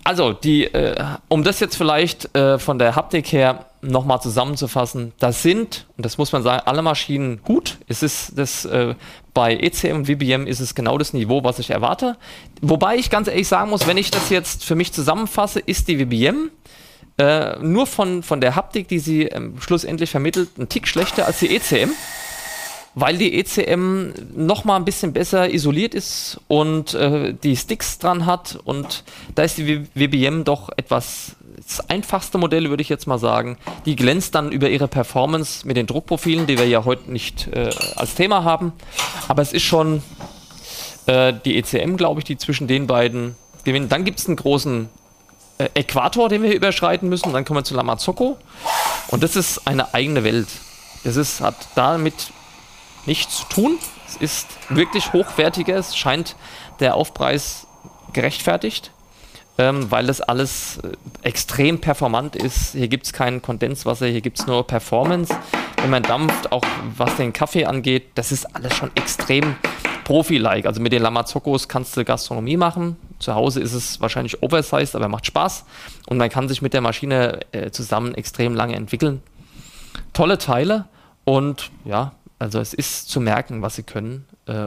[0.04, 0.94] also, die, äh,
[1.28, 6.18] um das jetzt vielleicht äh, von der Haptik her nochmal zusammenzufassen, das sind, und das
[6.18, 7.78] muss man sagen, alle Maschinen gut.
[7.88, 8.94] Es ist das äh,
[9.32, 12.16] bei ECM und VBM ist es genau das Niveau, was ich erwarte.
[12.60, 16.04] Wobei ich ganz ehrlich sagen muss, wenn ich das jetzt für mich zusammenfasse, ist die
[16.04, 16.50] VBM
[17.16, 21.38] äh, nur von, von der Haptik, die sie ähm, schlussendlich vermittelt, ein Tick schlechter als
[21.38, 21.90] die ECM
[22.94, 28.26] weil die ECM noch mal ein bisschen besser isoliert ist und äh, die Sticks dran
[28.26, 31.36] hat und da ist die WBM doch etwas
[31.66, 33.56] das einfachste Modell, würde ich jetzt mal sagen.
[33.86, 37.70] Die glänzt dann über ihre Performance mit den Druckprofilen, die wir ja heute nicht äh,
[37.96, 38.72] als Thema haben.
[39.28, 40.02] Aber es ist schon
[41.06, 43.90] äh, die ECM, glaube ich, die zwischen den beiden gewinnt.
[43.92, 44.88] Dann gibt es einen großen
[45.58, 47.32] äh, Äquator, den wir hier überschreiten müssen.
[47.32, 48.36] Dann kommen wir zu Lamazocco.
[49.08, 50.48] Und das ist eine eigene Welt.
[51.04, 52.14] Es ist, hat damit
[53.06, 53.78] nichts zu tun.
[54.06, 55.76] Es ist wirklich hochwertiger.
[55.76, 56.36] Es scheint
[56.80, 57.66] der Aufpreis
[58.12, 58.90] gerechtfertigt,
[59.58, 60.92] ähm, weil das alles äh,
[61.22, 62.72] extrem performant ist.
[62.72, 65.34] Hier gibt es kein Kondenswasser, hier gibt es nur Performance.
[65.78, 66.64] Wenn man dampft, auch
[66.96, 69.56] was den Kaffee angeht, das ist alles schon extrem
[70.04, 70.66] Profi-like.
[70.66, 72.96] Also mit den Lamazoccos kannst du Gastronomie machen.
[73.18, 75.64] Zu Hause ist es wahrscheinlich oversized, aber macht Spaß.
[76.06, 79.22] Und man kann sich mit der Maschine äh, zusammen extrem lange entwickeln.
[80.12, 80.86] Tolle Teile
[81.24, 82.12] und ja,
[82.44, 84.26] also es ist zu merken, was sie können.
[84.44, 84.66] Äh,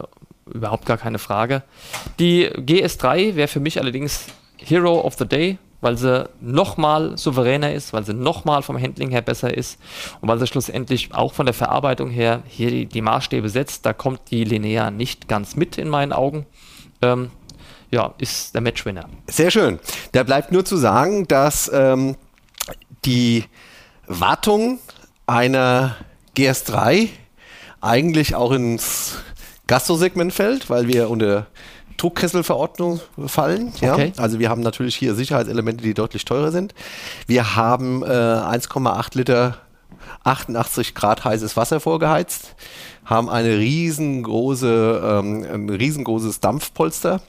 [0.52, 1.62] überhaupt gar keine Frage.
[2.20, 4.26] Die GS3 wäre für mich allerdings
[4.58, 9.22] Hero of the Day, weil sie nochmal souveräner ist, weil sie nochmal vom Handling her
[9.22, 9.80] besser ist
[10.22, 13.86] und weil sie schlussendlich auch von der Verarbeitung her hier die, die Maßstäbe setzt.
[13.86, 16.48] Da kommt die Linnea nicht ganz mit in meinen Augen.
[17.04, 17.30] Ähm,
[17.92, 19.08] ja, ist der Matchwinner.
[19.28, 19.78] Sehr schön.
[20.14, 22.16] Da bleibt nur zu sagen, dass ähm,
[23.06, 23.44] die
[24.08, 24.80] Wartung
[25.28, 25.96] einer
[26.36, 27.10] GS3
[27.82, 29.18] eigentlich auch ins
[29.68, 31.48] Gastrosegment fällt, weil wir unter
[31.98, 33.74] Druckkesselverordnung fallen.
[33.82, 33.94] Ja?
[33.94, 34.14] Okay.
[34.18, 36.74] Also wir haben natürlich hier Sicherheitselemente, die deutlich teurer sind.
[37.26, 39.58] Wir haben äh, 1,8 Liter
[40.24, 42.56] 88 Grad heißes Wasser vorgeheizt,
[43.06, 47.22] haben eine riesengroße, ähm, ein riesengroßes Dampfpolster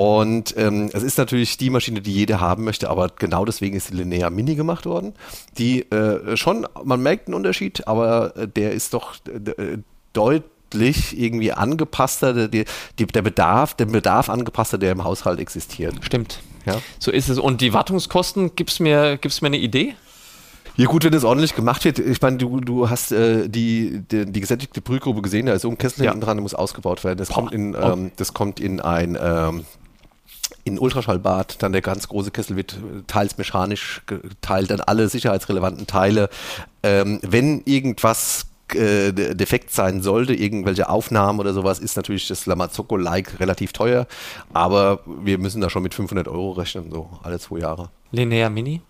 [0.00, 3.90] und ähm, es ist natürlich die Maschine, die jeder haben möchte, aber genau deswegen ist
[3.90, 5.12] die Linear Mini gemacht worden.
[5.58, 9.76] Die äh, schon, man merkt einen Unterschied, aber äh, der ist doch äh,
[10.14, 12.64] deutlich irgendwie angepasster, der,
[12.98, 15.94] der Bedarf, der Bedarf angepasster, der im Haushalt existiert.
[16.00, 16.40] Stimmt.
[16.64, 16.80] Ja.
[16.98, 17.38] So ist es.
[17.38, 19.96] Und die Wartungskosten, gibst mir, gibst mir eine Idee?
[20.76, 21.98] Ja gut, wenn das ordentlich gemacht wird.
[21.98, 25.68] Ich meine, du, du hast äh, die, die, die, gesättigte Brühgrube gesehen, da ist so
[25.68, 26.12] ein Kessel ja.
[26.12, 27.18] hinten dran, der muss ausgebaut werden.
[27.18, 29.66] Das, kommt in, ähm, das kommt in ein ähm,
[30.72, 36.28] in Ultraschallbad, dann der ganz große Kessel wird teils mechanisch geteilt, dann alle sicherheitsrelevanten Teile.
[36.82, 43.40] Ähm, wenn irgendwas äh, defekt sein sollte, irgendwelche Aufnahmen oder sowas, ist natürlich das Lamazocco-like
[43.40, 44.06] relativ teuer,
[44.52, 47.90] aber wir müssen da schon mit 500 Euro rechnen, so alle zwei Jahre.
[48.12, 48.82] Linear Mini?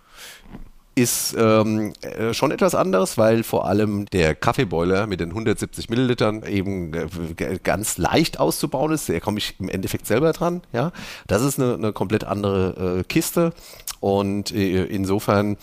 [0.95, 6.43] Ist ähm, äh, schon etwas anderes, weil vor allem der Kaffeeboiler mit den 170 Millilitern
[6.43, 9.09] eben äh, ganz leicht auszubauen ist.
[9.09, 10.62] Da komme ich im Endeffekt selber dran.
[10.72, 10.93] Ja,
[11.26, 13.53] das ist eine, eine komplett andere äh, Kiste.
[14.01, 15.59] Und äh, insofern,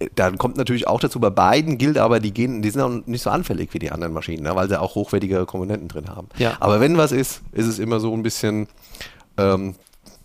[0.00, 3.06] äh, dann kommt natürlich auch dazu, bei beiden gilt aber, die gehen, die sind auch
[3.06, 6.28] nicht so anfällig wie die anderen Maschinen, ne, weil sie auch hochwertige Komponenten drin haben.
[6.38, 6.56] Ja.
[6.60, 8.68] Aber wenn was ist, ist es immer so ein bisschen,
[9.38, 9.76] ähm,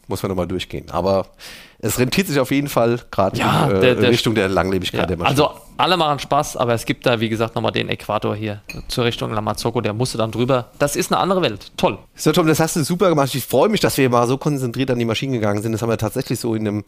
[0.08, 0.90] muss man nochmal durchgehen.
[0.90, 1.28] Aber
[1.84, 5.18] es rentiert sich auf jeden Fall gerade ja, in äh, Richtung der Langlebigkeit ja, der
[5.18, 5.44] Maschine.
[5.44, 9.06] Also alle machen Spaß, aber es gibt da, wie gesagt, nochmal den Äquator hier zur
[9.06, 10.70] Richtung Lamazocco, der musste dann drüber.
[10.80, 11.72] Das ist eine andere Welt.
[11.78, 11.98] Toll.
[12.16, 13.34] So, Tom, das hast du super gemacht.
[13.34, 15.72] Ich freue mich, dass wir mal so konzentriert an die Maschinen gegangen sind.
[15.72, 16.84] Das haben wir tatsächlich so in einem,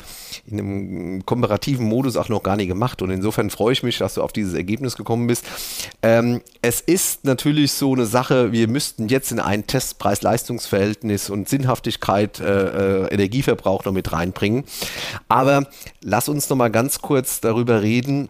[0.45, 3.01] in einem komparativen Modus auch noch gar nicht gemacht.
[3.01, 5.45] Und insofern freue ich mich, dass du auf dieses Ergebnis gekommen bist.
[6.01, 12.39] Ähm, es ist natürlich so eine Sache, wir müssten jetzt in ein Testpreis-Leistungsverhältnis und Sinnhaftigkeit,
[12.39, 14.63] äh, äh, Energieverbrauch noch mit reinbringen.
[15.27, 15.67] Aber
[16.01, 18.29] lass uns noch mal ganz kurz darüber reden,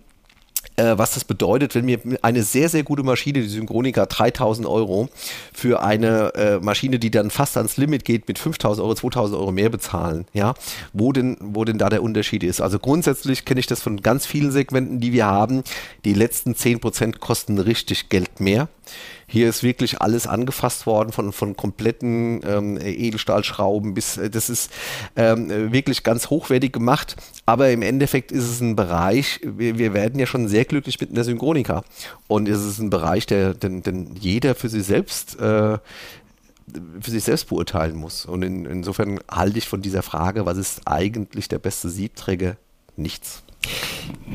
[0.76, 5.10] äh, was das bedeutet, wenn mir eine sehr, sehr gute Maschine, die Synchronica 3000 Euro,
[5.54, 9.52] für eine äh, Maschine, die dann fast ans Limit geht, mit 5000 Euro, 2000 Euro
[9.52, 10.54] mehr bezahlen, ja,
[10.94, 12.62] wo denn, wo denn da der Unterschied ist.
[12.62, 15.64] Also grundsätzlich kenne ich das von ganz vielen Segmenten, die wir haben.
[16.04, 18.68] Die letzten 10% kosten richtig Geld mehr.
[19.28, 24.72] Hier ist wirklich alles angefasst worden, von, von kompletten ähm, Edelstahlschrauben bis, äh, das ist
[25.16, 27.16] ähm, wirklich ganz hochwertig gemacht.
[27.46, 31.16] Aber im Endeffekt ist es ein Bereich, wir, wir werden ja schon sehr glücklich mit
[31.16, 31.84] der Synchronika.
[32.28, 35.78] Und es ist ein Bereich, der, den, den jeder für sich selbst äh,
[37.00, 38.26] für sich selbst beurteilen muss.
[38.26, 42.58] Und in, insofern halte ich von dieser Frage, was ist eigentlich der beste Siebträger,
[42.96, 43.45] nichts.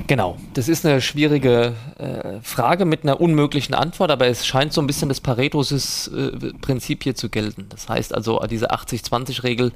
[0.06, 4.80] Genau, das ist eine schwierige äh, Frage mit einer unmöglichen Antwort, aber es scheint so
[4.80, 7.66] ein bisschen das Paretos-Prinzip hier zu gelten.
[7.68, 9.72] Das heißt also, diese 80-20-Regel,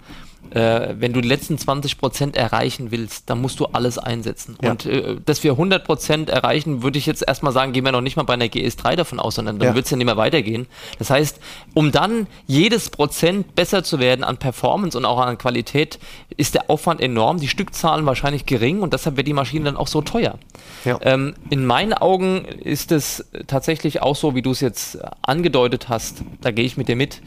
[0.51, 4.57] äh, wenn du die letzten 20 Prozent erreichen willst, dann musst du alles einsetzen.
[4.63, 4.71] Ja.
[4.71, 8.01] Und äh, dass wir 100 Prozent erreichen, würde ich jetzt erstmal sagen, gehen wir noch
[8.01, 9.75] nicht mal bei einer GS3 davon aus, sondern dann ja.
[9.75, 10.67] wird es ja nicht mehr weitergehen.
[10.99, 11.41] Das heißt,
[11.75, 15.99] um dann jedes Prozent besser zu werden an Performance und auch an Qualität,
[16.37, 19.89] ist der Aufwand enorm, die Stückzahlen wahrscheinlich gering und deshalb wird die Maschine dann auch
[19.89, 20.39] so teuer.
[20.85, 20.99] Ja.
[21.03, 26.23] Ähm, in meinen Augen ist es tatsächlich auch so, wie du es jetzt angedeutet hast,
[26.41, 27.23] da gehe ich mit dir mit.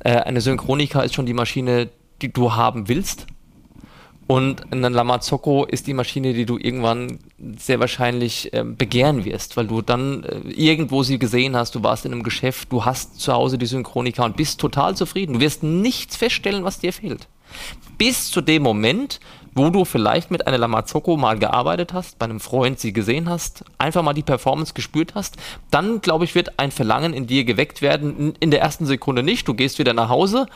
[0.00, 1.88] Äh, eine Synchronika ist schon die Maschine,
[2.22, 3.26] die du haben willst.
[4.28, 7.18] Und ein Lamazocco ist die Maschine, die du irgendwann
[7.58, 12.06] sehr wahrscheinlich äh, begehren wirst, weil du dann äh, irgendwo sie gesehen hast, du warst
[12.06, 15.34] in einem Geschäft, du hast zu Hause die Synchronika und bist total zufrieden.
[15.34, 17.28] Du wirst nichts feststellen, was dir fehlt.
[17.98, 19.20] Bis zu dem Moment,
[19.54, 23.64] wo du vielleicht mit einer Lamazocco mal gearbeitet hast, bei einem Freund sie gesehen hast,
[23.78, 25.36] einfach mal die Performance gespürt hast,
[25.70, 28.34] dann glaube ich, wird ein Verlangen in dir geweckt werden.
[28.40, 29.46] In der ersten Sekunde nicht.
[29.46, 30.46] Du gehst wieder nach Hause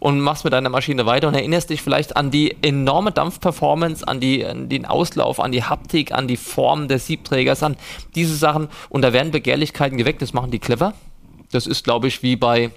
[0.00, 4.20] und machst mit deiner Maschine weiter und erinnerst dich vielleicht an die enorme Dampfperformance, an,
[4.20, 7.76] die, an den Auslauf, an die Haptik, an die Form des Siebträgers, an
[8.14, 8.68] diese Sachen.
[8.88, 10.22] Und da werden Begehrlichkeiten geweckt.
[10.22, 10.94] Das machen die clever.
[11.52, 12.70] Das ist, glaube ich, wie bei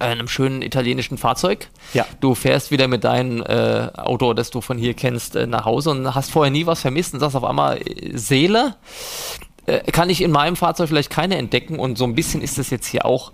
[0.00, 1.68] einem schönen italienischen Fahrzeug.
[1.94, 2.06] Ja.
[2.20, 5.90] Du fährst wieder mit deinem äh, Auto, das du von hier kennst, äh, nach Hause
[5.90, 8.76] und hast vorher nie was vermisst und sagst auf einmal äh, Seele.
[9.66, 12.70] Äh, kann ich in meinem Fahrzeug vielleicht keine entdecken und so ein bisschen ist das
[12.70, 13.32] jetzt hier auch.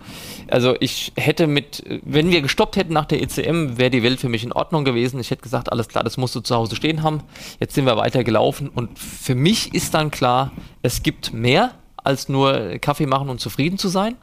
[0.49, 4.29] Also ich hätte mit, wenn wir gestoppt hätten nach der ECM, wäre die Welt für
[4.29, 5.21] mich in Ordnung gewesen.
[5.21, 7.23] Ich hätte gesagt, alles klar, das musst du zu Hause stehen haben.
[7.61, 10.53] Jetzt sind wir weiter gelaufen und für mich ist dann klar,
[10.83, 14.17] es gibt mehr als nur Kaffee machen und zufrieden zu sein.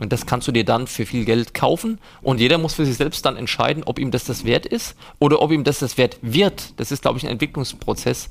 [0.00, 2.96] Und das kannst du dir dann für viel Geld kaufen und jeder muss für sich
[2.96, 6.18] selbst dann entscheiden, ob ihm das das wert ist oder ob ihm das das wert
[6.20, 6.78] wird.
[6.78, 8.28] Das ist, glaube ich, ein Entwicklungsprozess.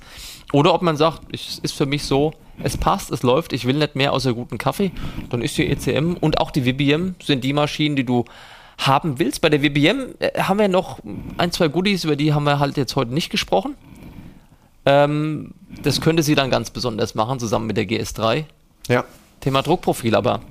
[0.54, 3.76] Oder ob man sagt, es ist für mich so, es passt, es läuft, ich will
[3.76, 4.92] nicht mehr außer guten Kaffee.
[5.30, 8.26] Dann ist die ECM und auch die WBM sind die Maschinen, die du
[8.78, 9.42] haben willst.
[9.42, 11.00] Bei der WBM äh, haben wir noch
[11.38, 13.76] ein, zwei Goodies, über die haben wir halt jetzt heute nicht gesprochen.
[14.86, 18.46] Ähm, das könnte sie dann ganz besonders machen, zusammen mit der GS3.
[18.88, 19.04] Ja.
[19.46, 20.42] Thema Druckprofil, aber.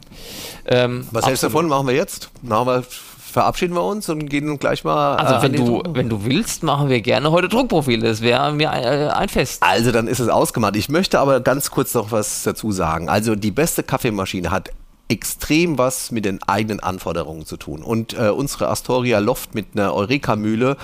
[0.67, 1.67] Ähm, Was hältst du davon?
[1.67, 2.31] Machen wir jetzt?
[2.43, 5.17] Machen wir, verabschieden wir uns und gehen gleich mal.
[5.17, 8.07] Also, äh, wenn, du, wenn du willst, machen wir gerne heute Druckprofile.
[8.07, 9.65] Das wäre mir äh, ein Fest.
[9.65, 10.77] Also, dann ist es ausgemacht.
[10.77, 13.09] Ich möchte aber ganz kurz noch was dazu sagen.
[13.09, 14.71] Also, die beste Kaffeemaschine hat
[15.09, 17.83] extrem was mit den eigenen Anforderungen zu tun.
[17.83, 20.77] Und äh, unsere Astoria Loft mit einer Eureka-Mühle,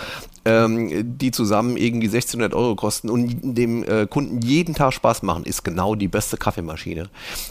[0.44, 5.44] ähm, die zusammen irgendwie 1600 Euro kosten und dem äh, Kunden jeden Tag Spaß machen,
[5.44, 7.08] ist genau die beste Kaffeemaschine.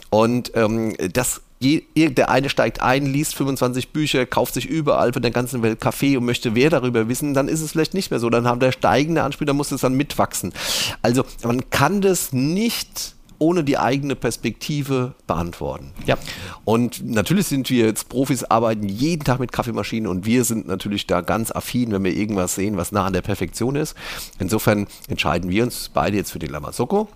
[0.10, 5.22] Und ähm, das Je, der eine steigt ein, liest 25 Bücher, kauft sich überall von
[5.22, 8.22] der ganzen Welt Kaffee und möchte mehr darüber wissen, dann ist es vielleicht nicht mehr
[8.22, 8.30] so.
[8.30, 10.54] Dann haben der steigende Anspieler, muss es dann mitwachsen.
[11.02, 15.92] Also man kann das nicht ohne die eigene Perspektive beantworten.
[16.06, 16.18] Ja.
[16.66, 21.08] Und natürlich sind wir jetzt Profis, arbeiten jeden Tag mit Kaffeemaschinen und wir sind natürlich
[21.08, 23.96] da ganz affin, wenn wir irgendwas sehen, was nah an der Perfektion ist.
[24.40, 27.08] Insofern entscheiden wir uns beide jetzt für den Lamazocco.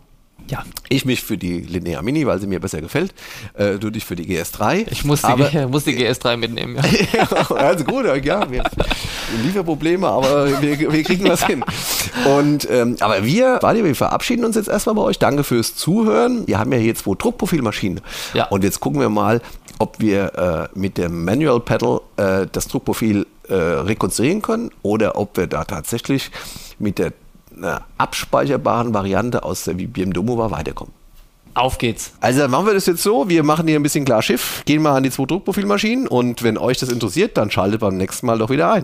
[0.49, 0.63] Ja.
[0.89, 3.13] Ich mich für die Linear Mini, weil sie mir besser gefällt.
[3.53, 4.85] Äh, du dich für die GS3.
[4.91, 6.77] Ich muss die, aber, muss die GS3 mitnehmen.
[7.13, 7.27] Ja.
[7.55, 8.63] also gut, ja, wir
[9.43, 11.63] Lieferprobleme, aber wir, wir kriegen was hin.
[12.25, 15.19] Und ähm, aber wir, warte, wir verabschieden uns jetzt erstmal bei euch.
[15.19, 16.47] Danke fürs Zuhören.
[16.47, 18.01] Wir haben ja hier zwei Druckprofilmaschinen.
[18.33, 18.45] Ja.
[18.45, 19.41] Und jetzt gucken wir mal,
[19.79, 25.37] ob wir äh, mit dem Manual Pedal äh, das Druckprofil äh, rekonstruieren können oder ob
[25.37, 26.31] wir da tatsächlich
[26.79, 27.13] mit der
[27.58, 30.93] einer abspeicherbaren Variante aus der VBM Domova weiterkommen.
[31.56, 32.14] Auf geht's.
[32.20, 34.82] Also dann machen wir das jetzt so, wir machen hier ein bisschen klar Schiff, gehen
[34.82, 38.39] mal an die zwei Druckprofilmaschinen und wenn euch das interessiert, dann schaltet beim nächsten Mal
[38.39, 38.84] doch wieder ein.